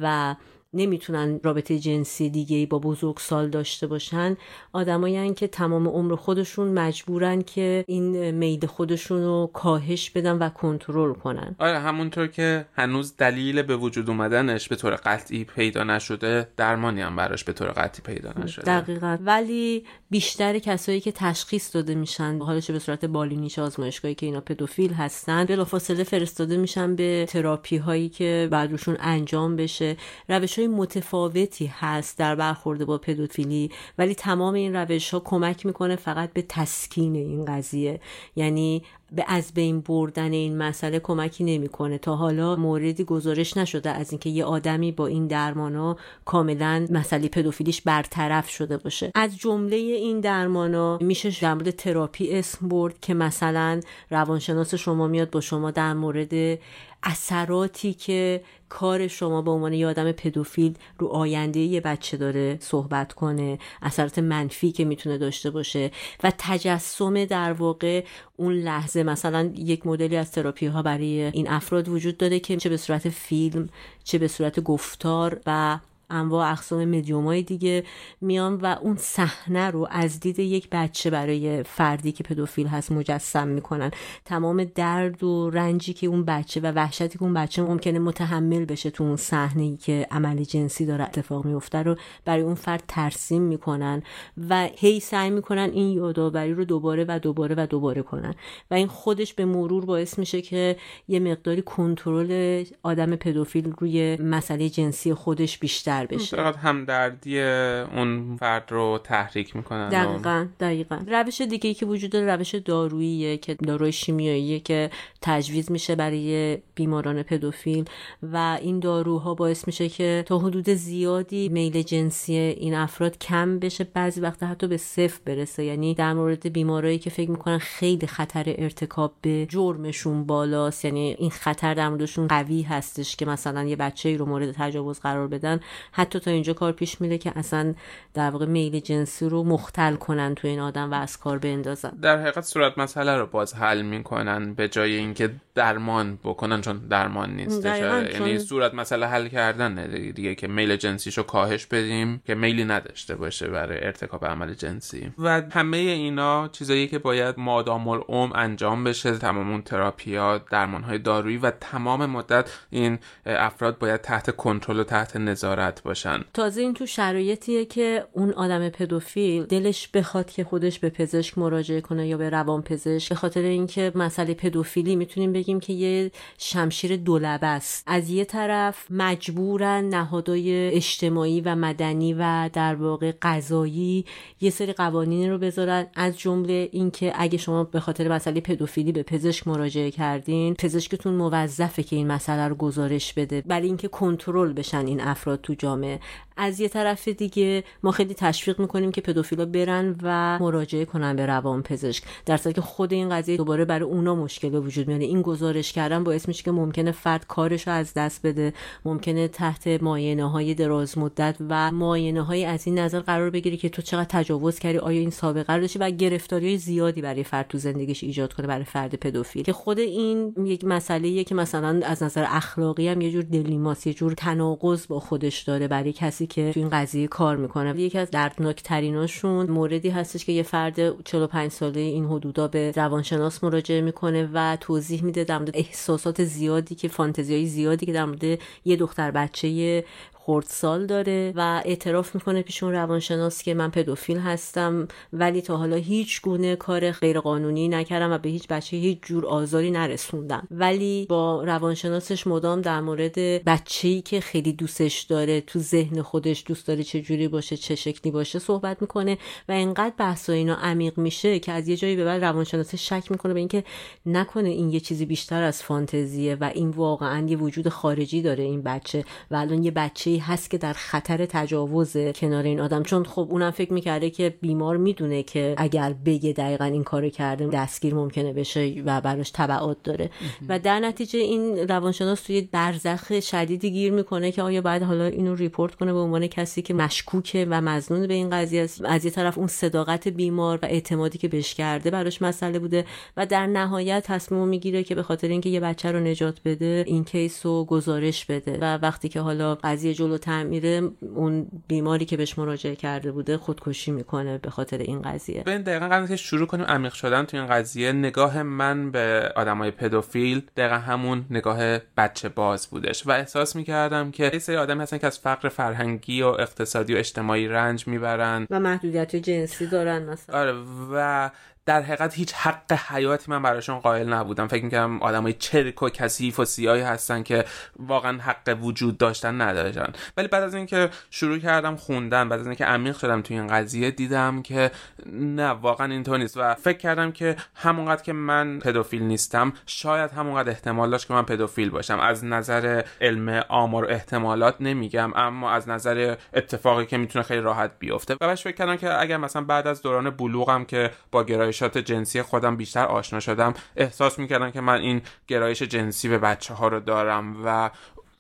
[0.01, 0.35] و
[0.73, 4.37] نمی‌تونن رابطه جنسی دیگه ای با بزرگسال داشته باشن.
[4.73, 11.13] آدمایی که تمام عمر خودشون مجبورن که این میل خودشون رو کاهش بدن و کنترل
[11.13, 11.57] کنن.
[11.59, 17.17] آره همونطور که هنوز دلیل به وجود اومدنش به طور قطعی پیدا نشده درمانی هم
[17.17, 18.81] براش به طور قطعی پیدا نشده.
[18.81, 19.19] دقیقا.
[19.21, 24.93] ولی بیشتر کسایی که تشخیص داده میشن حالش به صورت بالینیش آزمایشگاهی که اینا پدوفیل
[24.93, 29.97] هستن بلافاصله فرستاده میشن به تراپی هایی که بعد روشون انجام بشه.
[30.29, 35.97] روش های متفاوتی هست در برخورد با پدوفیلی ولی تمام این روش ها کمک می‌کنه
[35.97, 38.01] فقط به تسکین این قضیه.
[38.37, 38.83] یعنی
[39.13, 41.99] به از بین بردن این مسئله کمکی نمی‌کنه.
[41.99, 47.83] تا حالا موردی گزارش نشده از اینکه یه آدمی با این درمانا کاملا مسئله پدوفیلیش
[47.83, 49.13] برطرف شده باشه.
[49.15, 53.81] از جمله این درمانا میشه در مورد تراپی اسم برد که مثلا
[54.11, 56.59] روانشناس شما میاد با شما در مورد
[57.03, 63.13] اثراتی که کار شما به عنوان یه آدم پدوفیل رو آینده یه بچه داره صحبت
[63.13, 65.91] کنه اثرات منفی که می‌تونه داشته باشه
[66.23, 68.05] و تجسم در واقع
[68.37, 72.69] اون لحظه مثلا یک مدلی از تراپی ها برای این افراد وجود داره که چه
[72.69, 73.69] به صورت فیلم
[74.05, 75.79] چه به صورت گفتار و
[76.11, 77.85] انواع اقسام مدیوم های دیگه
[78.21, 83.49] میان و اون صحنه رو از دید یک بچه برای فردی که پدوفیل هست مجسم
[83.49, 83.91] می‌کنن.
[84.25, 88.91] تمام درد و رنجی که اون بچه و وحشتی که اون بچه ممکنه متحمل بشه
[88.91, 93.43] تو اون صحنه ای که عمل جنسی داره اتفاق میفته رو برای اون فرد ترسیم
[93.43, 94.03] می‌کنن
[94.49, 98.35] و هی سعی می‌کنن این یادآوری رو دوباره و دوباره و دوباره کنن.
[98.71, 100.77] و این خودش به مرور باعث میشه که
[101.09, 106.37] یه مقداری کنترل آدم پدوفیل روی مسئله جنسی خودش بیشتر بشه.
[106.37, 110.99] فقط همدردی اون فرد رو تحریک می‌کنن دقیقا دقیقا.
[111.07, 114.91] روش دیگه ای که وجود داره روش داروییه که داروی شیمیاییه که
[115.23, 117.85] تجویز میشه برای بیماران پدوفیل
[118.23, 123.85] و این داروها باعث میشه که تا حدود زیادی میل جنسی این افراد کم بشه.
[123.85, 125.65] بعضی وقتا حتی به صفر برسه.
[125.65, 130.85] یعنی در مورد بیمارایی که فکر می‌کنن خیلی خطر ارتکاب به جرمشون بالاست.
[130.85, 135.01] یعنی این خطر در موردشون قوی هستش که مثلا یه بچه ای رو مورد تجاوز
[135.01, 135.61] قرار بدن.
[135.93, 137.75] حتی تا اینجا کار پیش میره که اصلا
[138.15, 141.91] در واقع میل جنسی رو مختل کنن تو این آدم و از کار بندازن.
[142.03, 147.31] در حقیقت صورت مسئله رو باز حل می‌کنن به جای اینکه درمان بکنن چون درمان
[147.37, 147.67] نیست.
[147.67, 153.15] یعنی صورت مسئله حل کردن دیگه, دیگه که میل جنسیشو کاهش بدیم که میلی نداشته
[153.15, 155.13] باشه برای ارتکاب عمل جنسی.
[155.19, 160.99] و همه اینا چیزایی که باید مادام العمر انجام بشه تمام اون تراپیا درمان های
[160.99, 166.25] دارویی و تمام مدت این افراد باید تحت کنترل و تحت نظارت باشن.
[166.35, 171.81] تازه این تو شرایطیه که اون آدم پدوفیل دلش بخواد که خودش به پزشک مراجعه
[171.81, 176.97] کنه یا به روان پزشک به خاطر اینکه مسئله پدوفیلی می‌تونیم بگیم که یه شمشیر
[176.97, 177.85] دولبه است.
[177.87, 184.05] از یه طرف مجبورن نهادهای اجتماعی و مدنی و در واقع قضایی
[184.41, 185.87] یه سری قوانینی رو بذارن.
[185.95, 191.83] از جمله اینکه اگه شما به خاطر مسئله پدوفیلی به پزشک مراجعه کردین پزشکتون موظفه
[191.83, 193.43] که این مسئله رو گزارش بده.
[193.47, 196.01] برای اینکه کنترل بشن این افراد تو جامعه.
[196.39, 201.27] از یه طرف دیگه ما خیلی تشویق می‌کنیم که پدوفیلا برن و مراجعه کنن به
[201.27, 202.05] روان پزشک.
[202.27, 206.29] در که خود این قضیه دوباره برای اونا مشکل وجود میاره این گزارش کردن باعث
[206.29, 208.53] میشه که ممکنه فرد کارش رو از دست بده
[208.85, 213.69] ممکنه تحت ماینه های دراز مدت و ماینه های از این نظر قرار بگیره که
[213.69, 217.59] تو چقدر تجاوز کردی آیا این سابقه رو داشتی و گرفتاری زیادی برای فرد تو
[217.59, 219.43] زندگیش ایجاد کنه برای فرد پدوفیل.
[219.43, 223.95] که خود این یک مسئله که مثلا از نظر اخلاقی هم یه جور دلیماس یه
[223.95, 227.81] جور تناقض با خودش داره برای کسی که تو این قضیه کار می‌کنه.
[227.81, 233.45] یکی از دردناک تریناشون موردی هستش که یه فرد 45 ساله این حدودا به روانشناس
[233.45, 238.39] مراجعه می‌کنه و توضیح میده در مورد احساسات زیادی که فانتزیای زیادی که در مورد
[238.65, 239.85] یه دختر بچه
[240.29, 245.77] خردسال داره و اعتراف می‌کنه پیش اون روانشناس که من پدوفیل هستم ولی تا حالا
[245.77, 250.49] هیچ گونه کار غیرقانونی نکردم و به هیچ بچه هیچ جور آزاری نرسوندم.
[250.51, 256.67] ولی با روانشناسش مدام در مورد بچه‌ای که خیلی دوستش داره تو ذهن خودش دوست
[256.67, 259.19] داره چه جوری باشه چه شکلی باشه صحبت می‌کنه
[259.49, 263.33] و انقدر بحث اینا عمیق میشه که از یه جایی به بعد روانشناس شک می‌کنه
[263.33, 263.65] به اینکه
[264.07, 268.63] نکنه این یه چیزی بیشتر از فانتزیه و این واقعا یه وجود خارجی داره این
[268.63, 272.83] بچه و الان یه بچه ای هست که در خطر تجاوز کنار این آدم.
[272.83, 277.47] چون خب اونم فکر می‌کرده که بیمار می‌دونه که اگر بگه دقیقا این کارو کرده
[277.47, 280.11] دستگیر ممکنه بشه و براش تبعات داره.
[280.49, 285.35] و در نتیجه این روانشناس توی برزخ شدیدی گیر می‌کنه که آیا باید حالا اینو
[285.35, 289.11] ریپورت کنه به عنوان کسی که مشکوکه و مزنون به این قضیه است؟ از یه
[289.11, 292.85] طرف اون صداقت بیمار و اعتمادی که بهش کرده براش مسئله بوده
[293.17, 297.05] و در نهایت تصمیم می‌گیره که به خاطر اینکه یه بچه رو نجات بده این
[297.05, 298.59] کیس رو گزارش بده.
[298.61, 303.91] و وقتی که حالا قضیه جلو تعمیره اون بیماری که بهش مراجعه کرده بوده خودکشی
[303.91, 305.43] می‌کنه به خاطر این قضیه.
[305.43, 309.71] به دقیقا قبل که شروع کنیم عمیق شدن تو این قضیه نگاه من به آدمای
[309.71, 314.99] پدوفیل دقیقا همون نگاه بچه باز بودش و احساس می‌کردم که یه سری آدم هستن
[314.99, 318.47] که از فقر فرهنگی و اقتصادی و اجتماعی رنج می‌برن.
[318.51, 320.41] و محدودیت جنسی دارن مثلا.
[320.41, 320.55] آره
[320.93, 321.31] و
[321.69, 324.49] در حقیقت هیچ حق حیاتی من براشون قائل نبودم.
[324.49, 327.45] فکر می‌کردم آدمای چرک و کثیف و سیاهی هستن که
[327.79, 329.93] واقعا حق وجود داشتن نداشتن.
[330.17, 333.91] ولی بعد از اینکه شروع کردم خوندن بعد از اینکه عمیق شدم توی این قضیه
[333.91, 334.71] دیدم که
[335.13, 336.37] نه واقعا اینطور نیست.
[336.37, 341.23] و فکر کردم که همونقدر که من پدوفیل نیستم شاید همونقدر احتمال داشت که من
[341.23, 341.99] پدوفیل باشم.
[342.01, 347.71] از نظر علم آمار و احتمالات نمیگم اما از نظر اتفاقی که می‌تونه خیلی راحت
[347.79, 348.17] بیفته.
[348.21, 352.23] و فکر کردم که اگر مثلا بعد از دوران بلوغم که با گرایش گرایشات جنسی
[352.23, 353.55] خودم بیشتر آشنا شدم.
[353.77, 357.71] احساس می‌کردم که من این گرایش جنسی به بچه ها رو دارم و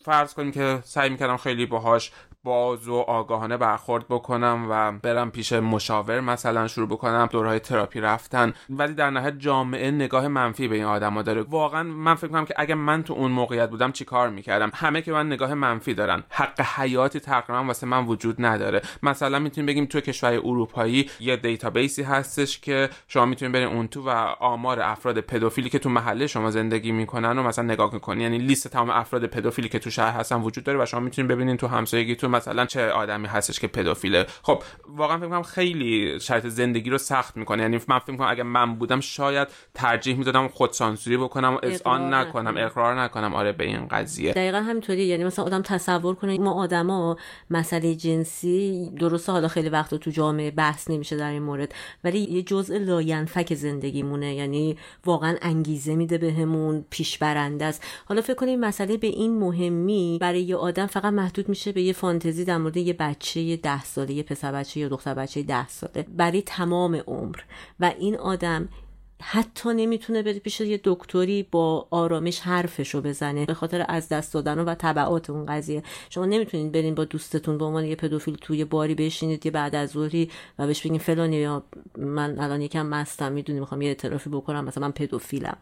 [0.04, 2.12] فرض کنیم که سعی می‌کردم خیلی باهاش
[2.44, 8.52] باز و آگاهانه برخورد بکنم و برم پیش مشاور مثلا شروع بکنم دورهای تراپی رفتن.
[8.70, 11.42] ولی در نهایت جامعه نگاه منفی به این آدما داره.
[11.42, 15.12] واقعا من فکر کنم که اگه من تو اون موقعیت بودم چیکار می‌کردم؟ همه به
[15.12, 16.24] من نگاه منفی دارن.
[16.30, 18.82] حق حیاتی تقریبا واسه من وجود نداره.
[19.02, 23.88] مثلا می‌تونیم بگیم تو کشور اروپایی یه database ی هستش که شما می‌تونید برین اون
[23.88, 24.10] تو و
[24.40, 28.68] آمار افراد پدوفیلی که تو محله شما زندگی می‌کنن و مثلا نگاه کنید یعنی لیست
[28.68, 32.16] تمام افراد پدوفیلی که تو شهر هستن وجود داره و شما می‌تونید ببینید تو همسایگی
[32.16, 34.26] تو مثلا چه آدمی هستش که پدوفیله.
[34.42, 37.62] خب واقعا فکر کنم خیلی شرط زندگی رو سخت می‌کنه.
[37.62, 42.14] یعنی من فکر کنم اگه من بودم شاید ترجیح می‌دادم خود سانسوری بکنم و اذعان
[42.14, 42.54] نکنم.
[42.56, 43.34] اقرار نکنم.
[43.34, 44.32] آره به این قضیه.
[44.32, 45.04] دقیقا همینطوری.
[45.04, 47.16] یعنی مثلا آدم تصور کنه ما آدما
[47.50, 49.32] مسئله جنسی درسته.
[49.32, 51.74] حالا خیلی وقت تو جامعه بحث نمیشه در این مورد.
[52.04, 54.34] ولی یه جزء لاینفک زندگیمونه.
[54.34, 54.76] یعنی
[55.06, 57.84] واقعا انگیزه میده بهمون پیش برنده است.
[58.06, 61.92] حالا فکر کنید مسئله به این مهمی برای یه آدم فقط محدود میشه به یه
[62.18, 66.06] فانتزی در مورد یه بچه ده ساله یه پسر بچه یا دختر بچه ده ساله
[66.16, 67.36] برای تمام عمر.
[67.80, 68.68] و این آدم
[69.22, 74.58] حتی نمی‌تونه بره پیش یه دکتری با آرامش حرفشو بزنه به خاطر از دست دادن
[74.58, 75.82] و تبعات اون قضیه.
[76.10, 79.90] شما نمی‌تونید برین با دوستتون به عنوان یه پدوفیل توی باری بشینید یه بعد از
[79.90, 81.48] ظهری و بهش بگین فلانی
[81.98, 85.56] من الان یکم مستم می‌دونی می‌خوام یه اعترافی بکنم مثلا من پدوفیلم.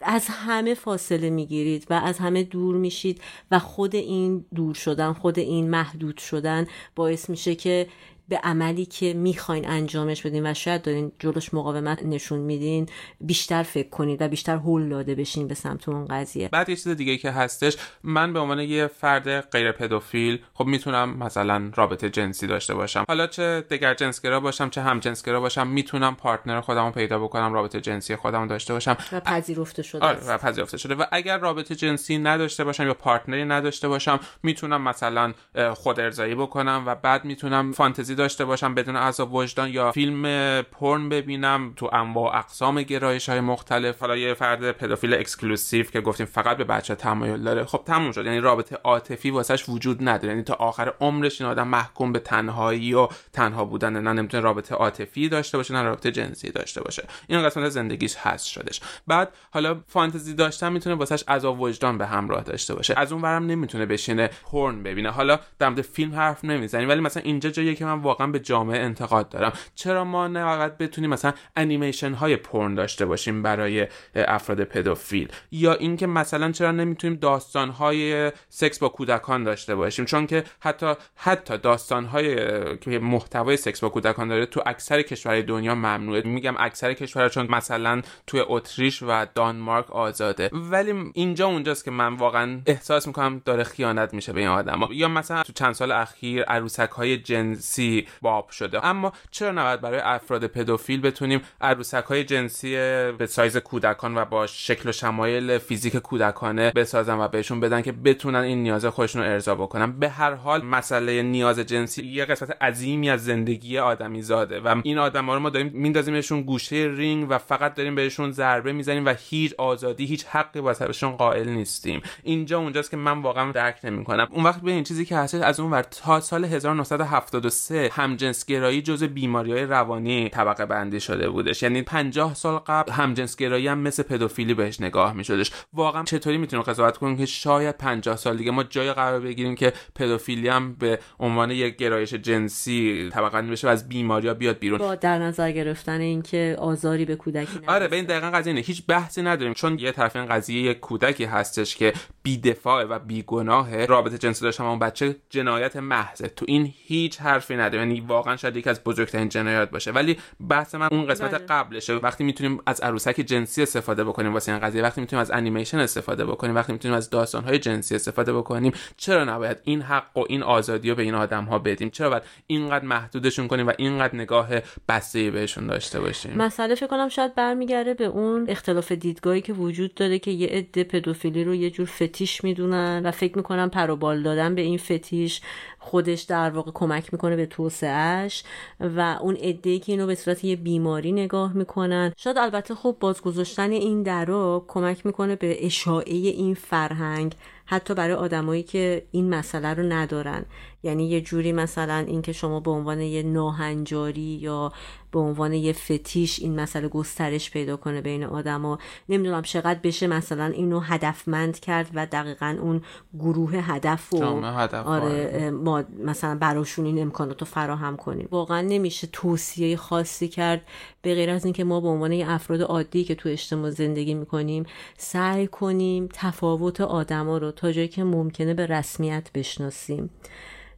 [0.00, 3.20] از همه فاصله می‌گیرید و از همه دور میشید
[3.50, 7.86] و خود این دور شدن خود این محدود شدن باعث میشه که
[8.28, 12.86] به عملی که می‌خواین انجامش بدین و شاید دارین جلوش مقاومت نشون میدین
[13.20, 16.48] بیشتر فکر کنید و بیشتر هول داده بشین به سمت اون قضیه.
[16.48, 21.18] بعد یه چیز دیگه که هستش من به عنوان یه فرد غیر پدوفیل خب می‌تونم
[21.18, 23.04] مثلا رابطه جنسی داشته باشم.
[23.08, 27.80] حالا چه دگر جنسگرا باشم چه هم جنسگرا باشم می‌تونم پارتنر خودمو پیدا بکنم رابطه
[27.80, 28.96] جنسی خودم داشته باشم.
[29.12, 30.94] و پذیرفته شده آره و پذیرفته شده.
[30.94, 35.32] و اگر رابطه جنسی نداشته باشم یا partner ی نداشته باشم می‌تونم مثلا
[35.74, 40.22] خود ارضایی بکنم و بعد می‌تونم فانتزی داشته باشم بدون عذاب وجدان یا فیلم
[40.62, 44.00] پرن ببینم تو انواع اقسام گرایش های مختلف.
[44.00, 47.64] حالا یه فرد پدوفیل exclusive که گفتیم فقط به بچه تمایل داره.
[47.64, 48.26] خب تموم شد.
[48.26, 50.28] یعنی رابطه عاطفی واسش وجود نداره.
[50.28, 54.74] یعنی تا آخر عمرش این آدم محکوم به تنهایی و تنها بودن نه نمی‌تونه رابطه
[54.74, 57.04] عاطفی داشته باشه نه رابطه جنسی داشته باشه.
[57.26, 58.80] این قسمت زندگیش هست شدش.
[59.06, 62.94] بعد حالا فانتزی داشتن می‌تونه واسش عذاب وجدان به همراه داشته باشه.
[62.96, 65.10] از اون ورم نمی‌تونه بشینه پرن ببینه.
[65.10, 69.28] حالا در فیلم حرف نمی‌زنیم ولی مثلا اینجا جاییه که من واقعا به جامعه انتقاد
[69.28, 69.52] دارم.
[69.74, 76.06] چرا ما نه بتونیم مثلا انیمیشن های پرن داشته باشیم برای افراد پدوفیل؟ یا اینکه
[76.06, 82.04] مثلا چرا نمی‌تونیم داستان های سکس با کودکان داشته باشیم؟ چون که حتی حتی داستان
[82.04, 82.36] های
[82.78, 86.22] که محتوای سکس با کودکان داره تو اکثر کشورهای دنیا ممنوعه.
[86.22, 90.50] میگم اکثر کشورها چون مثلا توی اتریش و دانمارک آزاده.
[90.52, 95.08] ولی اینجا اونجاست که من واقعا احساس می‌کنم داره خیانت میشه به این آدم یا
[95.08, 98.86] مثلا تو چند سال اخیر عروسک های جنسی باب شده.
[98.86, 102.70] اما چرا نباید برای افراد پدوفیل بتونیم عروسک های جنسی
[103.18, 107.92] به سایز کودکان و با شکل و شمایل فیزیک کودکانه بسازن و بهشون بدن که
[107.92, 112.62] بتونن این نیاز خودشون رو ارضا بکنن؟ به هر حال مسئله نیاز جنسی یه قسمت
[112.62, 117.38] عظیمی از زندگی آدمی زاده و این آدما رو ما داریم میندازیمشون گوشه رینگ و
[117.38, 122.02] فقط داریم بهشون ضربه می‌زنیم و هیچ آزادی هیچ حقی واسهشون قائل نیستیم.
[122.22, 124.28] اینجا اونجاست که من واقعا درک نمی‌کنم.
[124.30, 129.06] اون وقت به این چیزی که هست از اون ور تا سال 1973 همجنسگرایی جزء
[129.06, 131.62] بیماری های روانی طبقه بندی شده بودش.
[131.62, 135.52] یعنی 50 سال قبل همجنسگرایی هم مثل پدوفیلی بهش نگاه میشدش.
[135.72, 139.72] واقعا چطوری می‌تونیم قضاوت کنیم که شاید 50 سال دیگه ما جای قرار بگیریم که
[139.94, 144.58] پدوفیلی هم به عنوان یک گرایش جنسی طبقه بندی بشه و از بیماری ها بیاد
[144.58, 144.78] بیرون.
[144.78, 148.82] با در نظر گرفتن اینکه آزاری به کودکی آره به این دقیقا قضیه نه هیچ
[148.86, 149.54] بحثی نداریم.
[149.54, 154.64] چون یه طرف این قضیه یک کودکی هستش که بیدفاع و بیگناه رابطه جنسی داشتن
[154.64, 156.28] اون بچه جنایت محضه.
[156.28, 159.90] تو این هیچ حرفی نداره یعنی واقعا شاید یکی از بزرگترین جنایات باشه.
[159.90, 161.46] ولی بحث من اون قسمت بله.
[161.46, 161.94] قبلشه.
[161.94, 166.24] وقتی می‌تونیم از عروسک جنسی استفاده بکنیم واسه این قضیه وقتی می‌تونیم از انیمیشن استفاده
[166.24, 170.90] بکنیم وقتی می‌تونیم از داستانهای جنسی استفاده بکنیم چرا نباید این حق و این آزادی
[170.90, 174.48] رو به این آدم ها بدیم؟ چرا باید اینقدر محدودشون کنیم و اینقدر نگاه
[174.88, 179.94] بسته بهشون داشته باشیم؟ مسئله فکر کنم شاید برمیگرده به اون اختلاف دیدگاهی که وجود
[179.94, 184.54] داره که یه عده پدوفیلی رو یه جور فتیش می‌دونن و فکر می‌کنن پروبال دادن
[184.54, 185.40] به این فتیش.
[185.88, 188.44] خودش در واقع کمک می‌کنه به توسعهش
[188.80, 192.12] و اون عده که اینو به صورت یه بیماری نگاه می‌کنن.
[192.16, 197.34] شاید البته خب بازگذاشتن این درا کمک می‌کنه به اشاعه این فرهنگ
[197.70, 200.44] حتی برای آدمایی که این مسئله رو ندارن.
[200.82, 204.72] یعنی یه جوری مثلا اینکه شما به عنوان یه ناهنجاری یا
[205.12, 208.78] به عنوان یه فتیش این مسئله گسترش پیدا کنه بین آدما.
[209.08, 212.82] نمی‌دونم چقدر بشه مثلا اینو هدفمند کرد و دقیقا اون
[213.18, 215.50] گروه هدف و آره, آره.
[215.50, 218.28] ما مثلا براشون این امکانات رو فراهم کنیم.
[218.30, 220.62] واقعا نمیشه توصیه خاصی کرد
[221.02, 224.66] به غیر از اینکه ما به عنوان افراد عادی که تو اجتماع زندگی می‌کنیم
[224.96, 230.10] سعی کنیم تفاوت آدما رو تا جایی که ممکنه به رسمیت بشناسیم.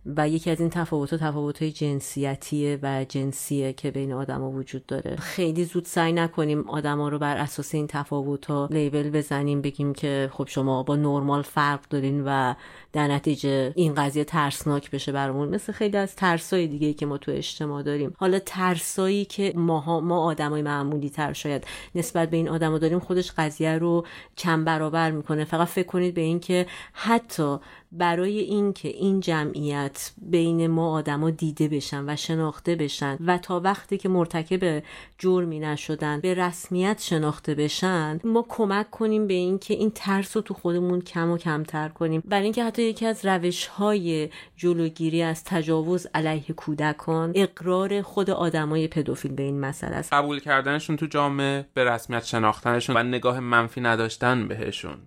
[0.07, 5.17] و یکی از این تفاوت تفاوت های جنسیتیه و جنسیه که بین آدما وجود داره.
[5.17, 10.31] خیلی زود سعی نکنیم آدما رو بر اساس این تفاوت ها لیبل بزنیم بگیم که
[10.33, 12.55] خب شما با نرمال فرق دارین و
[12.93, 15.49] در نتیجه این قضیه ترسناک بشه برامون.
[15.49, 18.15] مثل خیلی از ترسای دیگه که ما تو اجتماع داریم.
[18.17, 23.33] حالا ترسایی که ما ما آدمای معمولی تر شاید نسبت به این آدما داریم خودش
[23.33, 25.45] قضیه رو چند برابر می‌کنه.
[25.45, 27.59] فقط فکر کنید به اینکه حتی
[27.93, 33.99] برای اینکه این جمعیت بین ما آدما دیده بشن و شناخته بشن و تا وقتی
[33.99, 34.83] که مرتکب
[35.19, 40.55] جرمی نشدن به رسمیت شناخته بشن ما کمک کنیم به اینکه این ترس رو تو
[40.55, 42.23] خودمون کم و کمتر کنیم.
[42.25, 48.89] برای اینکه حتی یکی از روش های جلوگیری از تجاوز علیه کودکان اقرار خود آدمای
[48.89, 50.13] پدوفیل به این مسئله است.
[50.13, 54.99] قبول کردنشون تو جامعه به رسمیت شناختنشون و نگاه منفی نداشتن بهشون.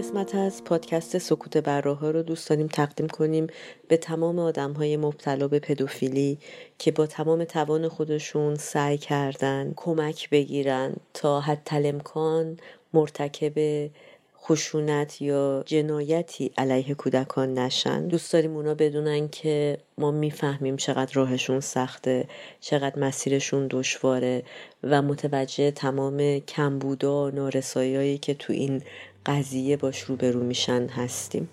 [0.00, 3.46] قسمت از پادکست سکوت براها رو دوست داریم تقدیم کنیم
[3.88, 6.38] به تمام آدم های مبتلا به پدوفیلی
[6.78, 12.56] که با تمام توان خودشون سعی کردن کمک بگیرن تا حتی امکان
[12.94, 13.52] مرتکب
[14.42, 18.06] خشونت یا جنایتی علیه کودکان نشن.
[18.06, 22.28] دوست داریم اونا بدونن که ما می‌فهمیم چقدر راهشون سخته
[22.60, 24.42] چقدر مسیرشون دشواره
[24.82, 28.82] و متوجه تمام کمبودا نارساییایی که تو این
[29.26, 31.48] قضیه باش روبرو میشن هستیم.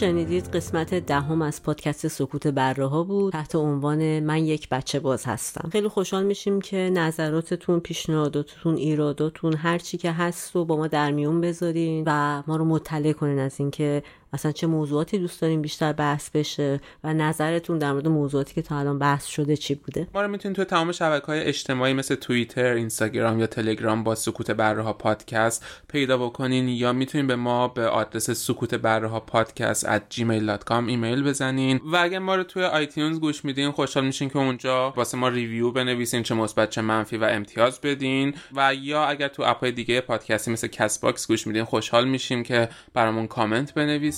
[0.00, 3.32] شنیدید قسمت دهم از پادکست سکوت بره ها بود.
[3.32, 5.68] تحت عنوان من یک بچه باز هستم.
[5.72, 11.10] خیلی خوشحال میشیم که نظراتتون پیشنهاداتتون ایراداتون هر چی که هست رو با ما در
[11.10, 15.92] میون بذارین و ما رو مطلع کنین از اینکه اصلا چه موضوعاتی دوست دارین بیشتر
[15.92, 20.22] بحث بشه و نظرتون در مورد موضوعاتی که تا الان بحث شده چی بوده؟ ما
[20.22, 24.82] رو می‌تونید تو تمام شبکه های اجتماعی مثل توییتر، اینستاگرام یا تلگرام با سکوت بره
[24.82, 30.00] ها پادکست پیدا بکنین یا می‌تونین به ما به آدرس سکوت بره ها پادکست at
[30.14, 31.80] gmail.com ایمیل بزنین.
[31.92, 35.70] و اگر ما رو توی iTunes گوش میدین خوشحال میشیم که اونجا واسه ما review
[35.70, 38.34] بنویسین چه مثبت چه منفی و امتیاز بدین.
[38.56, 42.68] و یا اگر تو app های دیگه پادکستی مثل Castbox گوش میدین خوشحال میشیم که
[42.94, 44.17] برامون کامنت بنویسین.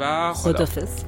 [0.00, 1.04] و خدا خدافظ